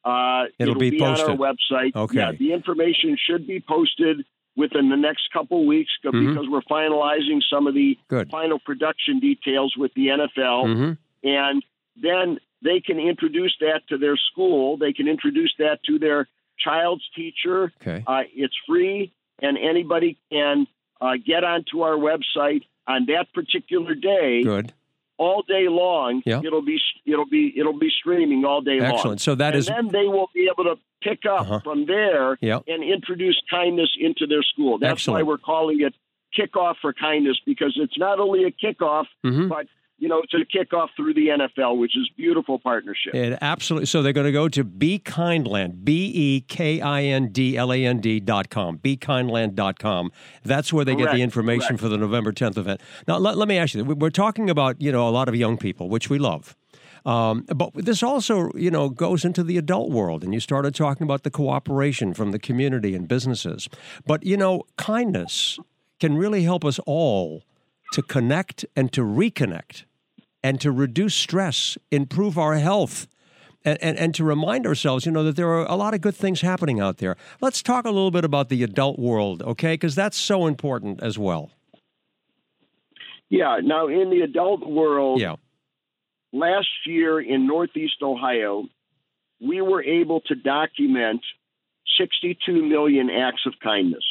uh, 0.06 0.44
It'll 0.58 0.74
be 0.76 1.00
on 1.00 1.20
our 1.20 1.36
website 1.36 1.94
Okay. 1.96 2.16
yeah 2.18 2.32
the 2.32 2.52
information 2.52 3.16
should 3.26 3.46
be 3.46 3.58
posted 3.60 4.24
within 4.56 4.88
the 4.88 4.96
next 4.96 5.24
couple 5.32 5.66
weeks 5.66 5.90
c- 6.02 6.08
Mhm. 6.08 6.28
because 6.28 6.46
we're 6.48 6.62
finalizing 6.62 7.42
some 7.52 7.66
of 7.66 7.74
the 7.74 7.98
Good. 8.08 8.30
final 8.30 8.58
production 8.58 9.18
details 9.18 9.76
with 9.76 9.92
the 9.94 10.06
NFL 10.08 10.60
hmm 10.74 10.92
and 11.24 11.64
then 12.00 12.38
they 12.62 12.78
can 12.80 12.98
introduce 13.00 13.54
that 13.60 13.80
to 13.88 13.98
their 13.98 14.16
school 14.16 14.76
they 14.76 14.92
can 14.92 15.08
introduce 15.08 15.52
that 15.58 15.82
to 15.88 15.98
their 15.98 16.28
child's 16.58 17.06
teacher 17.14 17.72
Okay. 17.82 18.02
uh, 18.06 18.22
it's 18.34 18.56
free, 18.66 19.12
and 19.42 19.58
anybody 19.58 20.16
can 20.30 20.66
uh, 21.00 21.16
get 21.32 21.42
onto 21.44 21.82
our 21.82 21.96
website 22.10 22.62
on 22.86 23.04
that 23.06 23.26
particular 23.34 23.94
day, 23.94 24.42
Good. 24.42 24.72
All 25.18 25.42
day 25.48 25.68
long. 25.68 26.22
Yeah. 26.26 26.40
It'll 26.44 26.62
be 26.62 26.78
it'll 27.06 27.26
be 27.26 27.52
it'll 27.56 27.78
be 27.78 27.90
streaming 27.90 28.44
all 28.44 28.60
day 28.60 28.80
long. 28.80 28.92
Excellent. 28.92 29.20
So 29.20 29.34
that 29.34 29.54
and 29.54 29.56
is- 29.60 29.66
then 29.66 29.88
they 29.92 30.06
will 30.06 30.28
be 30.34 30.48
able 30.52 30.64
to 30.64 30.76
pick 31.02 31.24
up 31.26 31.42
Uh-huh. 31.42 31.60
from 31.62 31.86
there 31.86 32.38
Yep. 32.40 32.64
and 32.68 32.82
introduce 32.82 33.40
kindness 33.50 33.90
into 33.98 34.26
their 34.26 34.42
school. 34.42 34.78
That's 34.78 34.92
Excellent. 34.92 35.24
why 35.26 35.28
we're 35.28 35.38
calling 35.38 35.80
it 35.80 35.94
kickoff 36.36 36.76
for 36.82 36.92
kindness 36.92 37.38
because 37.46 37.78
it's 37.80 37.96
not 37.98 38.18
only 38.20 38.44
a 38.44 38.50
kickoff, 38.50 39.06
Mhm. 39.24 39.48
but 39.48 39.66
you 39.98 40.08
know 40.08 40.22
to 40.30 40.44
kick 40.44 40.72
off 40.72 40.90
through 40.96 41.14
the 41.14 41.28
NFL, 41.28 41.78
which 41.78 41.96
is 41.96 42.08
beautiful 42.16 42.58
partnership. 42.58 43.14
It 43.14 43.38
absolutely. 43.40 43.86
So 43.86 44.02
they're 44.02 44.12
going 44.12 44.26
to 44.26 44.32
go 44.32 44.48
to 44.48 44.64
Be 44.64 44.98
Kindland, 44.98 45.84
B 45.84 46.10
E 46.14 46.40
K 46.42 46.80
I 46.80 47.02
N 47.04 47.28
D 47.28 47.56
L 47.56 47.72
A 47.72 47.84
N 47.84 48.00
D 48.00 48.20
dot 48.20 48.50
com, 48.50 48.78
bekindland 48.78 49.54
dot 49.54 49.78
com. 49.78 50.10
That's 50.44 50.72
where 50.72 50.84
they 50.84 50.94
get 50.94 51.12
the 51.12 51.22
information 51.22 51.68
correct. 51.68 51.80
for 51.80 51.88
the 51.88 51.98
November 51.98 52.32
10th 52.32 52.58
event. 52.58 52.80
Now, 53.08 53.18
let, 53.18 53.36
let 53.36 53.48
me 53.48 53.56
ask 53.58 53.74
you, 53.74 53.84
we- 53.84 53.94
we're 53.94 54.10
talking 54.10 54.50
about, 54.50 54.80
you 54.80 54.92
know, 54.92 55.08
a 55.08 55.10
lot 55.10 55.28
of 55.28 55.34
young 55.36 55.56
people, 55.56 55.88
which 55.88 56.10
we 56.10 56.18
love. 56.18 56.54
Um, 57.06 57.44
but 57.54 57.70
this 57.74 58.02
also, 58.02 58.50
you 58.56 58.70
know, 58.70 58.88
goes 58.88 59.24
into 59.24 59.44
the 59.44 59.56
adult 59.58 59.90
world, 59.90 60.24
and 60.24 60.34
you 60.34 60.40
started 60.40 60.74
talking 60.74 61.04
about 61.04 61.22
the 61.22 61.30
cooperation 61.30 62.12
from 62.14 62.32
the 62.32 62.38
community 62.38 62.94
and 62.96 63.06
businesses. 63.06 63.68
But 64.06 64.26
you 64.26 64.36
know, 64.36 64.64
kindness 64.76 65.58
can 66.00 66.16
really 66.16 66.42
help 66.42 66.64
us 66.64 66.80
all 66.84 67.44
to 67.92 68.02
connect 68.02 68.64
and 68.74 68.92
to 68.92 69.02
reconnect 69.02 69.84
and 70.42 70.60
to 70.60 70.70
reduce 70.70 71.14
stress, 71.14 71.76
improve 71.90 72.38
our 72.38 72.54
health, 72.56 73.06
and, 73.64 73.78
and, 73.82 73.98
and 73.98 74.14
to 74.14 74.22
remind 74.24 74.66
ourselves, 74.66 75.06
you 75.06 75.12
know, 75.12 75.24
that 75.24 75.34
there 75.36 75.48
are 75.48 75.64
a 75.66 75.74
lot 75.74 75.92
of 75.92 76.00
good 76.00 76.14
things 76.14 76.40
happening 76.40 76.78
out 76.80 76.98
there. 76.98 77.16
Let's 77.40 77.62
talk 77.62 77.84
a 77.84 77.90
little 77.90 78.12
bit 78.12 78.24
about 78.24 78.48
the 78.48 78.62
adult 78.62 78.98
world, 78.98 79.42
okay? 79.42 79.74
Because 79.74 79.94
that's 79.94 80.16
so 80.16 80.46
important 80.46 81.02
as 81.02 81.18
well. 81.18 81.50
Yeah. 83.28 83.58
Now 83.62 83.88
in 83.88 84.10
the 84.10 84.20
adult 84.20 84.64
world, 84.64 85.20
Yeah. 85.20 85.36
last 86.32 86.68
year 86.86 87.20
in 87.20 87.46
Northeast 87.48 87.96
Ohio, 88.02 88.68
we 89.40 89.60
were 89.60 89.82
able 89.82 90.20
to 90.22 90.34
document 90.36 91.22
62 91.98 92.62
million 92.62 93.10
acts 93.10 93.42
of 93.46 93.54
kindness. 93.60 94.04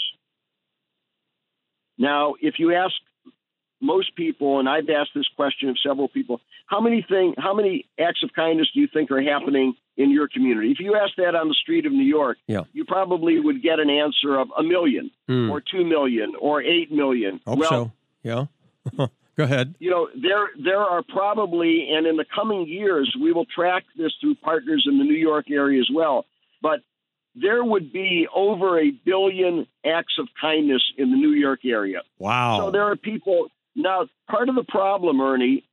Now, 1.98 2.36
if 2.42 2.60
you 2.60 2.74
ask 2.76 2.94
most 3.82 4.16
people, 4.16 4.60
and 4.60 4.68
I've 4.70 4.90
asked 4.90 5.12
this 5.14 5.28
question 5.36 5.70
of 5.70 5.78
several 5.86 6.08
people, 6.08 6.42
how 6.68 6.80
many 6.80 7.06
thing, 7.08 7.36
how 7.38 7.54
many 7.54 7.86
acts 8.00 8.24
of 8.24 8.32
kindness 8.36 8.70
do 8.74 8.80
you 8.80 8.88
think 8.88 9.12
are 9.12 9.22
happening 9.22 9.76
in 9.98 10.12
your 10.12 10.28
community? 10.28 10.72
If 10.72 10.80
you 10.80 10.96
ask 10.96 11.16
that 11.18 11.36
on 11.36 11.48
the 11.50 11.54
street 11.56 11.86
of 11.86 11.92
New 11.92 12.04
York, 12.06 12.38
Yeah. 12.48 12.62
you 12.74 12.86
probably 12.86 13.40
would 13.40 13.62
get 13.62 13.80
an 13.80 13.90
answer 13.90 14.38
of 14.40 14.50
a 14.58 14.64
million 14.64 15.12
Hmm. 15.28 15.50
or 15.52 15.62
two 15.62 15.84
million 15.86 16.34
or 16.40 16.62
eight 16.62 16.92
million. 16.92 17.40
Hope 17.46 17.60
well, 17.60 17.70
so. 17.70 17.92
Yeah. 18.24 18.46
Go 19.38 19.44
ahead. 19.44 19.76
you 19.80 19.92
know, 19.92 20.08
there 20.16 20.48
there 20.58 20.80
are 20.80 21.04
probably, 21.04 21.90
and 21.92 22.08
in 22.08 22.16
the 22.16 22.24
coming 22.34 22.66
years, 22.68 23.14
we 23.22 23.34
will 23.34 23.44
track 23.46 23.84
this 23.98 24.14
through 24.22 24.36
partners 24.36 24.86
in 24.90 24.98
the 24.98 25.04
New 25.04 25.18
York 25.18 25.52
area 25.52 25.82
as 25.82 25.90
well. 25.94 26.26
But 26.62 26.80
there 27.36 27.62
would 27.64 27.92
be 27.92 28.28
over 28.34 28.80
a 28.80 28.92
billion 28.92 29.68
acts 29.86 30.14
of 30.20 30.30
kindness 30.40 30.82
in 30.98 31.12
the 31.12 31.18
New 31.18 31.32
York 31.32 31.66
area. 31.66 32.02
Wow. 32.18 32.60
So 32.62 32.72
there 32.72 32.84
are 32.84 32.96
people 32.96 33.48
now. 33.76 34.08
Part 34.30 34.50
of 34.50 34.56
the 34.56 34.64
problem, 34.64 35.22
Ernie, 35.22 35.64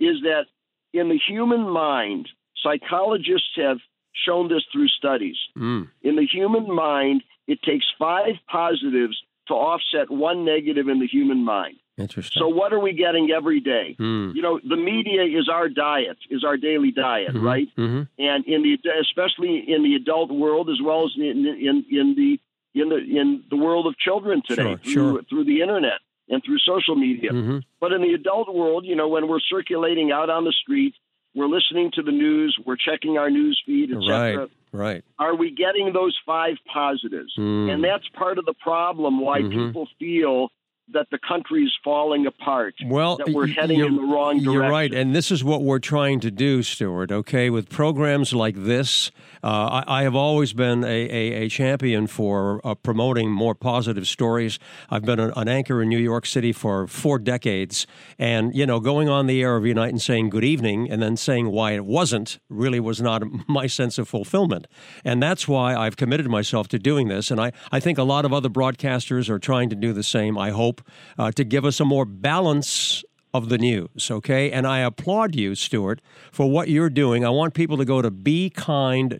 is 0.00 0.16
that 0.22 0.44
in 0.92 1.08
the 1.08 1.18
human 1.28 1.68
mind, 1.68 2.28
psychologists 2.62 3.50
have 3.56 3.78
shown 4.26 4.48
this 4.48 4.64
through 4.72 4.88
studies. 4.88 5.36
Mm. 5.56 5.88
In 6.02 6.16
the 6.16 6.26
human 6.26 6.72
mind, 6.74 7.22
it 7.46 7.62
takes 7.62 7.86
five 7.98 8.34
positives 8.50 9.16
to 9.48 9.54
offset 9.54 10.10
one 10.10 10.44
negative 10.44 10.88
in 10.88 11.00
the 11.00 11.06
human 11.06 11.44
mind. 11.44 11.76
Interesting. 11.98 12.40
So 12.40 12.48
what 12.48 12.72
are 12.72 12.78
we 12.78 12.92
getting 12.92 13.30
every 13.30 13.60
day? 13.60 13.96
Mm. 13.98 14.34
You 14.34 14.42
know, 14.42 14.60
the 14.66 14.76
media 14.76 15.22
is 15.24 15.48
our 15.48 15.68
diet, 15.68 16.16
is 16.30 16.42
our 16.44 16.56
daily 16.56 16.90
diet, 16.90 17.34
Mhm, 17.34 17.42
right? 17.42 17.68
mhm. 17.76 18.08
And 18.18 18.44
in 18.46 18.62
the 18.62 18.78
especially 19.00 19.64
in 19.68 19.82
the 19.82 19.94
adult 19.96 20.30
world 20.30 20.70
as 20.70 20.80
well 20.80 21.04
as 21.04 21.12
in 21.16 21.46
in, 21.46 21.84
in 21.90 22.14
the 22.14 22.38
in 22.74 22.88
the 22.88 22.96
in 22.96 23.44
the 23.50 23.56
world 23.56 23.86
of 23.86 23.96
children 23.98 24.42
today 24.46 24.62
Sure, 24.62 24.76
through 24.78 24.92
sure. 24.92 25.22
through 25.24 25.44
the 25.44 25.60
internet 25.60 26.00
and 26.28 26.42
through 26.44 26.58
social 26.58 26.94
media. 26.96 27.30
Mhm. 27.32 27.62
But 27.80 27.92
in 27.92 28.02
the 28.02 28.12
adult 28.14 28.52
world, 28.54 28.84
you 28.84 28.94
know, 28.96 29.08
when 29.08 29.28
we're 29.28 29.40
circulating 29.40 30.12
out 30.12 30.30
on 30.30 30.44
the 30.44 30.52
street, 30.52 30.94
we're 31.34 31.46
listening 31.46 31.90
to 31.94 32.02
the 32.02 32.12
news, 32.12 32.56
we're 32.64 32.76
checking 32.76 33.18
our 33.18 33.30
news 33.30 33.60
feed, 33.64 33.90
etc. 33.90 34.36
Right. 34.38 34.48
Right. 34.74 35.04
Are 35.18 35.34
we 35.34 35.50
getting 35.50 35.92
those 35.92 36.18
five 36.24 36.56
positives? 36.72 37.34
Mm. 37.38 37.70
And 37.72 37.84
that's 37.84 38.08
part 38.08 38.38
of 38.38 38.46
the 38.46 38.54
problem 38.54 39.20
why 39.20 39.40
Mhm. 39.42 39.66
people 39.66 39.88
feel 39.98 40.50
that 40.88 41.06
the 41.10 41.18
country 41.18 41.62
is 41.62 41.72
falling 41.84 42.26
apart. 42.26 42.74
Well, 42.84 43.16
that 43.16 43.30
we're 43.30 43.46
heading 43.46 43.80
in 43.80 43.96
the 43.96 44.02
wrong 44.02 44.34
direction. 44.34 44.52
You're 44.52 44.68
right, 44.68 44.92
and 44.92 45.14
this 45.14 45.30
is 45.30 45.44
what 45.44 45.62
we're 45.62 45.78
trying 45.78 46.20
to 46.20 46.30
do, 46.30 46.62
Stuart. 46.62 47.12
Okay, 47.12 47.50
with 47.50 47.68
programs 47.68 48.32
like 48.32 48.56
this, 48.56 49.10
uh, 49.42 49.82
I, 49.86 50.00
I 50.00 50.02
have 50.02 50.14
always 50.14 50.52
been 50.52 50.84
a, 50.84 50.86
a, 50.86 51.44
a 51.44 51.48
champion 51.48 52.06
for 52.06 52.60
uh, 52.64 52.74
promoting 52.74 53.30
more 53.30 53.54
positive 53.54 54.06
stories. 54.06 54.58
I've 54.90 55.02
been 55.02 55.20
an, 55.20 55.32
an 55.36 55.48
anchor 55.48 55.82
in 55.82 55.88
New 55.88 55.98
York 55.98 56.26
City 56.26 56.52
for 56.52 56.86
four 56.86 57.18
decades, 57.18 57.86
and 58.18 58.54
you 58.54 58.66
know, 58.66 58.80
going 58.80 59.08
on 59.08 59.26
the 59.26 59.42
air 59.42 59.56
every 59.56 59.74
night 59.74 59.90
and 59.90 60.02
saying 60.02 60.30
good 60.30 60.44
evening, 60.44 60.90
and 60.90 61.02
then 61.02 61.16
saying 61.16 61.50
why 61.50 61.72
it 61.72 61.84
wasn't, 61.84 62.38
really 62.48 62.80
was 62.80 63.00
not 63.00 63.22
my 63.48 63.66
sense 63.66 63.98
of 63.98 64.08
fulfillment, 64.08 64.66
and 65.04 65.22
that's 65.22 65.46
why 65.46 65.74
I've 65.74 65.96
committed 65.96 66.28
myself 66.28 66.68
to 66.68 66.78
doing 66.78 67.08
this. 67.08 67.30
And 67.30 67.40
I, 67.40 67.52
I 67.70 67.80
think 67.80 67.98
a 67.98 68.02
lot 68.02 68.24
of 68.24 68.32
other 68.32 68.48
broadcasters 68.48 69.28
are 69.28 69.38
trying 69.38 69.70
to 69.70 69.76
do 69.76 69.92
the 69.92 70.02
same. 70.02 70.36
I 70.36 70.50
hope 70.50 70.71
uh, 71.18 71.30
to 71.32 71.42
give 71.44 71.64
us 71.64 71.80
a 71.80 71.84
more 71.84 72.04
balance 72.04 73.02
of 73.34 73.48
the 73.48 73.56
news, 73.56 74.10
okay? 74.10 74.52
And 74.52 74.66
I 74.66 74.80
applaud 74.80 75.34
you, 75.34 75.54
Stuart, 75.54 76.02
for 76.30 76.50
what 76.50 76.68
you're 76.68 76.90
doing. 76.90 77.24
I 77.24 77.30
want 77.30 77.54
people 77.54 77.78
to 77.78 77.84
go 77.86 78.02
to 78.02 78.10
bekind.com, 78.10 79.16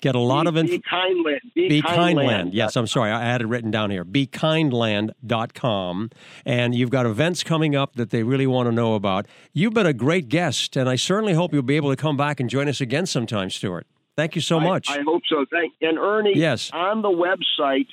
get 0.00 0.16
a 0.16 0.18
lot 0.18 0.48
of 0.48 0.54
Be 0.54 0.60
info. 0.60 0.78
kindland. 0.78 1.38
Be, 1.54 1.68
Be 1.68 1.82
kindland. 1.82 2.14
Kindland. 2.16 2.50
Yes, 2.52 2.74
I'm 2.74 2.88
sorry. 2.88 3.12
I 3.12 3.22
had 3.24 3.42
it 3.42 3.46
written 3.46 3.70
down 3.70 3.92
here. 3.92 4.04
BeKindland.com. 4.04 6.10
And 6.44 6.74
you've 6.74 6.90
got 6.90 7.06
events 7.06 7.44
coming 7.44 7.76
up 7.76 7.94
that 7.94 8.10
they 8.10 8.24
really 8.24 8.48
want 8.48 8.66
to 8.68 8.72
know 8.72 8.94
about. 8.94 9.26
You've 9.52 9.74
been 9.74 9.86
a 9.86 9.92
great 9.92 10.28
guest, 10.28 10.76
and 10.76 10.88
I 10.88 10.96
certainly 10.96 11.34
hope 11.34 11.52
you'll 11.52 11.62
be 11.62 11.76
able 11.76 11.90
to 11.90 11.96
come 11.96 12.16
back 12.16 12.40
and 12.40 12.50
join 12.50 12.68
us 12.68 12.80
again 12.80 13.06
sometime, 13.06 13.50
Stuart. 13.50 13.86
Thank 14.16 14.34
you 14.34 14.40
so 14.40 14.58
I- 14.58 14.64
much. 14.64 14.90
I, 14.90 15.00
hope 15.02 15.22
so. 15.28 15.44
Thank 15.50 15.74
and 15.80 15.98
Ernie. 15.98 16.32
Yes. 16.36 16.70
On 16.72 17.02
the 17.02 17.08
website, 17.08 17.86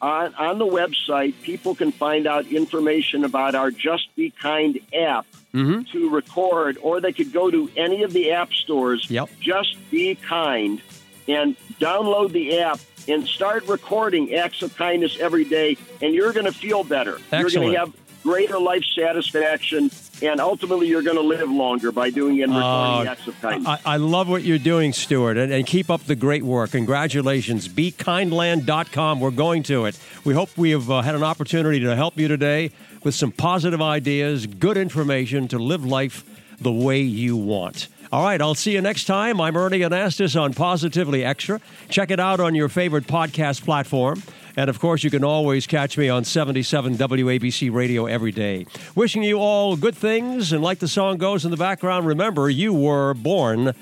on 0.00 0.34
on 0.34 0.58
the 0.58 0.66
website, 0.66 1.34
people 1.42 1.74
can 1.74 1.92
find 1.92 2.26
out 2.26 2.46
information 2.46 3.24
about 3.24 3.54
our 3.54 3.70
Just 3.70 4.14
Be 4.16 4.30
Kind 4.30 4.80
app 4.94 5.26
mm-hmm. 5.52 5.82
to 5.92 6.10
record, 6.10 6.78
or 6.80 7.00
they 7.00 7.12
could 7.12 7.32
go 7.32 7.50
to 7.50 7.70
any 7.76 8.02
of 8.02 8.12
the 8.12 8.32
app 8.32 8.52
stores. 8.52 9.10
Yep. 9.10 9.30
Just 9.40 9.76
Be 9.90 10.14
Kind, 10.14 10.82
and 11.28 11.56
download 11.80 12.32
the 12.32 12.60
app 12.60 12.80
and 13.08 13.26
start 13.26 13.68
recording 13.68 14.34
acts 14.34 14.62
of 14.62 14.76
kindness 14.76 15.18
every 15.18 15.44
day, 15.44 15.76
and 16.00 16.14
you're 16.14 16.32
going 16.32 16.46
to 16.46 16.52
feel 16.52 16.84
better. 16.84 17.18
You're 17.32 17.50
going 17.50 17.72
to 17.72 17.78
have 17.78 17.94
greater 18.22 18.58
life 18.58 18.84
satisfaction, 18.96 19.90
and 20.22 20.40
ultimately, 20.40 20.86
you're 20.88 21.02
going 21.02 21.16
to 21.16 21.22
live 21.22 21.50
longer 21.50 21.92
by 21.92 22.10
doing 22.10 22.42
and 22.42 22.52
recording 22.54 23.08
Oh, 23.08 23.10
acts 23.10 23.26
of 23.26 23.40
kindness. 23.40 23.68
I, 23.68 23.94
I 23.94 23.96
love 23.96 24.28
what 24.28 24.42
you're 24.42 24.58
doing, 24.58 24.92
Stuart, 24.92 25.36
and, 25.36 25.52
and 25.52 25.66
keep 25.66 25.90
up 25.90 26.04
the 26.04 26.16
great 26.16 26.42
work. 26.42 26.70
Congratulations. 26.72 27.68
BeKindland.com. 27.68 29.20
We're 29.20 29.30
going 29.30 29.62
to 29.64 29.86
it. 29.86 29.98
We 30.24 30.34
hope 30.34 30.56
we 30.56 30.70
have 30.70 30.90
uh, 30.90 31.02
had 31.02 31.14
an 31.14 31.22
opportunity 31.22 31.80
to 31.80 31.94
help 31.96 32.18
you 32.18 32.28
today 32.28 32.70
with 33.02 33.14
some 33.14 33.32
positive 33.32 33.82
ideas, 33.82 34.46
good 34.46 34.76
information 34.76 35.48
to 35.48 35.58
live 35.58 35.84
life 35.84 36.24
the 36.60 36.72
way 36.72 37.00
you 37.00 37.36
want. 37.36 37.88
All 38.12 38.22
right, 38.22 38.40
I'll 38.40 38.54
see 38.54 38.72
you 38.72 38.80
next 38.80 39.06
time. 39.06 39.40
I'm 39.40 39.56
Ernie 39.56 39.80
Anastos 39.80 40.40
on 40.40 40.54
Positively 40.54 41.24
Extra. 41.24 41.60
Check 41.88 42.12
it 42.12 42.20
out 42.20 42.38
on 42.38 42.54
your 42.54 42.68
favorite 42.68 43.08
podcast 43.08 43.64
platform. 43.64 44.22
And 44.56 44.70
of 44.70 44.78
course, 44.78 45.02
you 45.02 45.10
can 45.10 45.24
always 45.24 45.66
catch 45.66 45.98
me 45.98 46.08
on 46.08 46.24
77 46.24 46.96
WABC 46.96 47.72
Radio 47.72 48.06
every 48.06 48.32
day. 48.32 48.66
Wishing 48.94 49.22
you 49.22 49.38
all 49.38 49.76
good 49.76 49.96
things. 49.96 50.52
And 50.52 50.62
like 50.62 50.78
the 50.78 50.88
song 50.88 51.18
goes 51.18 51.44
in 51.44 51.50
the 51.50 51.56
background, 51.56 52.06
remember, 52.06 52.48
you 52.48 52.72
were 52.72 53.14
born 53.14 53.74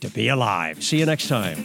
to 0.00 0.08
be 0.10 0.28
alive. 0.28 0.82
See 0.82 0.98
you 0.98 1.06
next 1.06 1.28
time. 1.28 1.64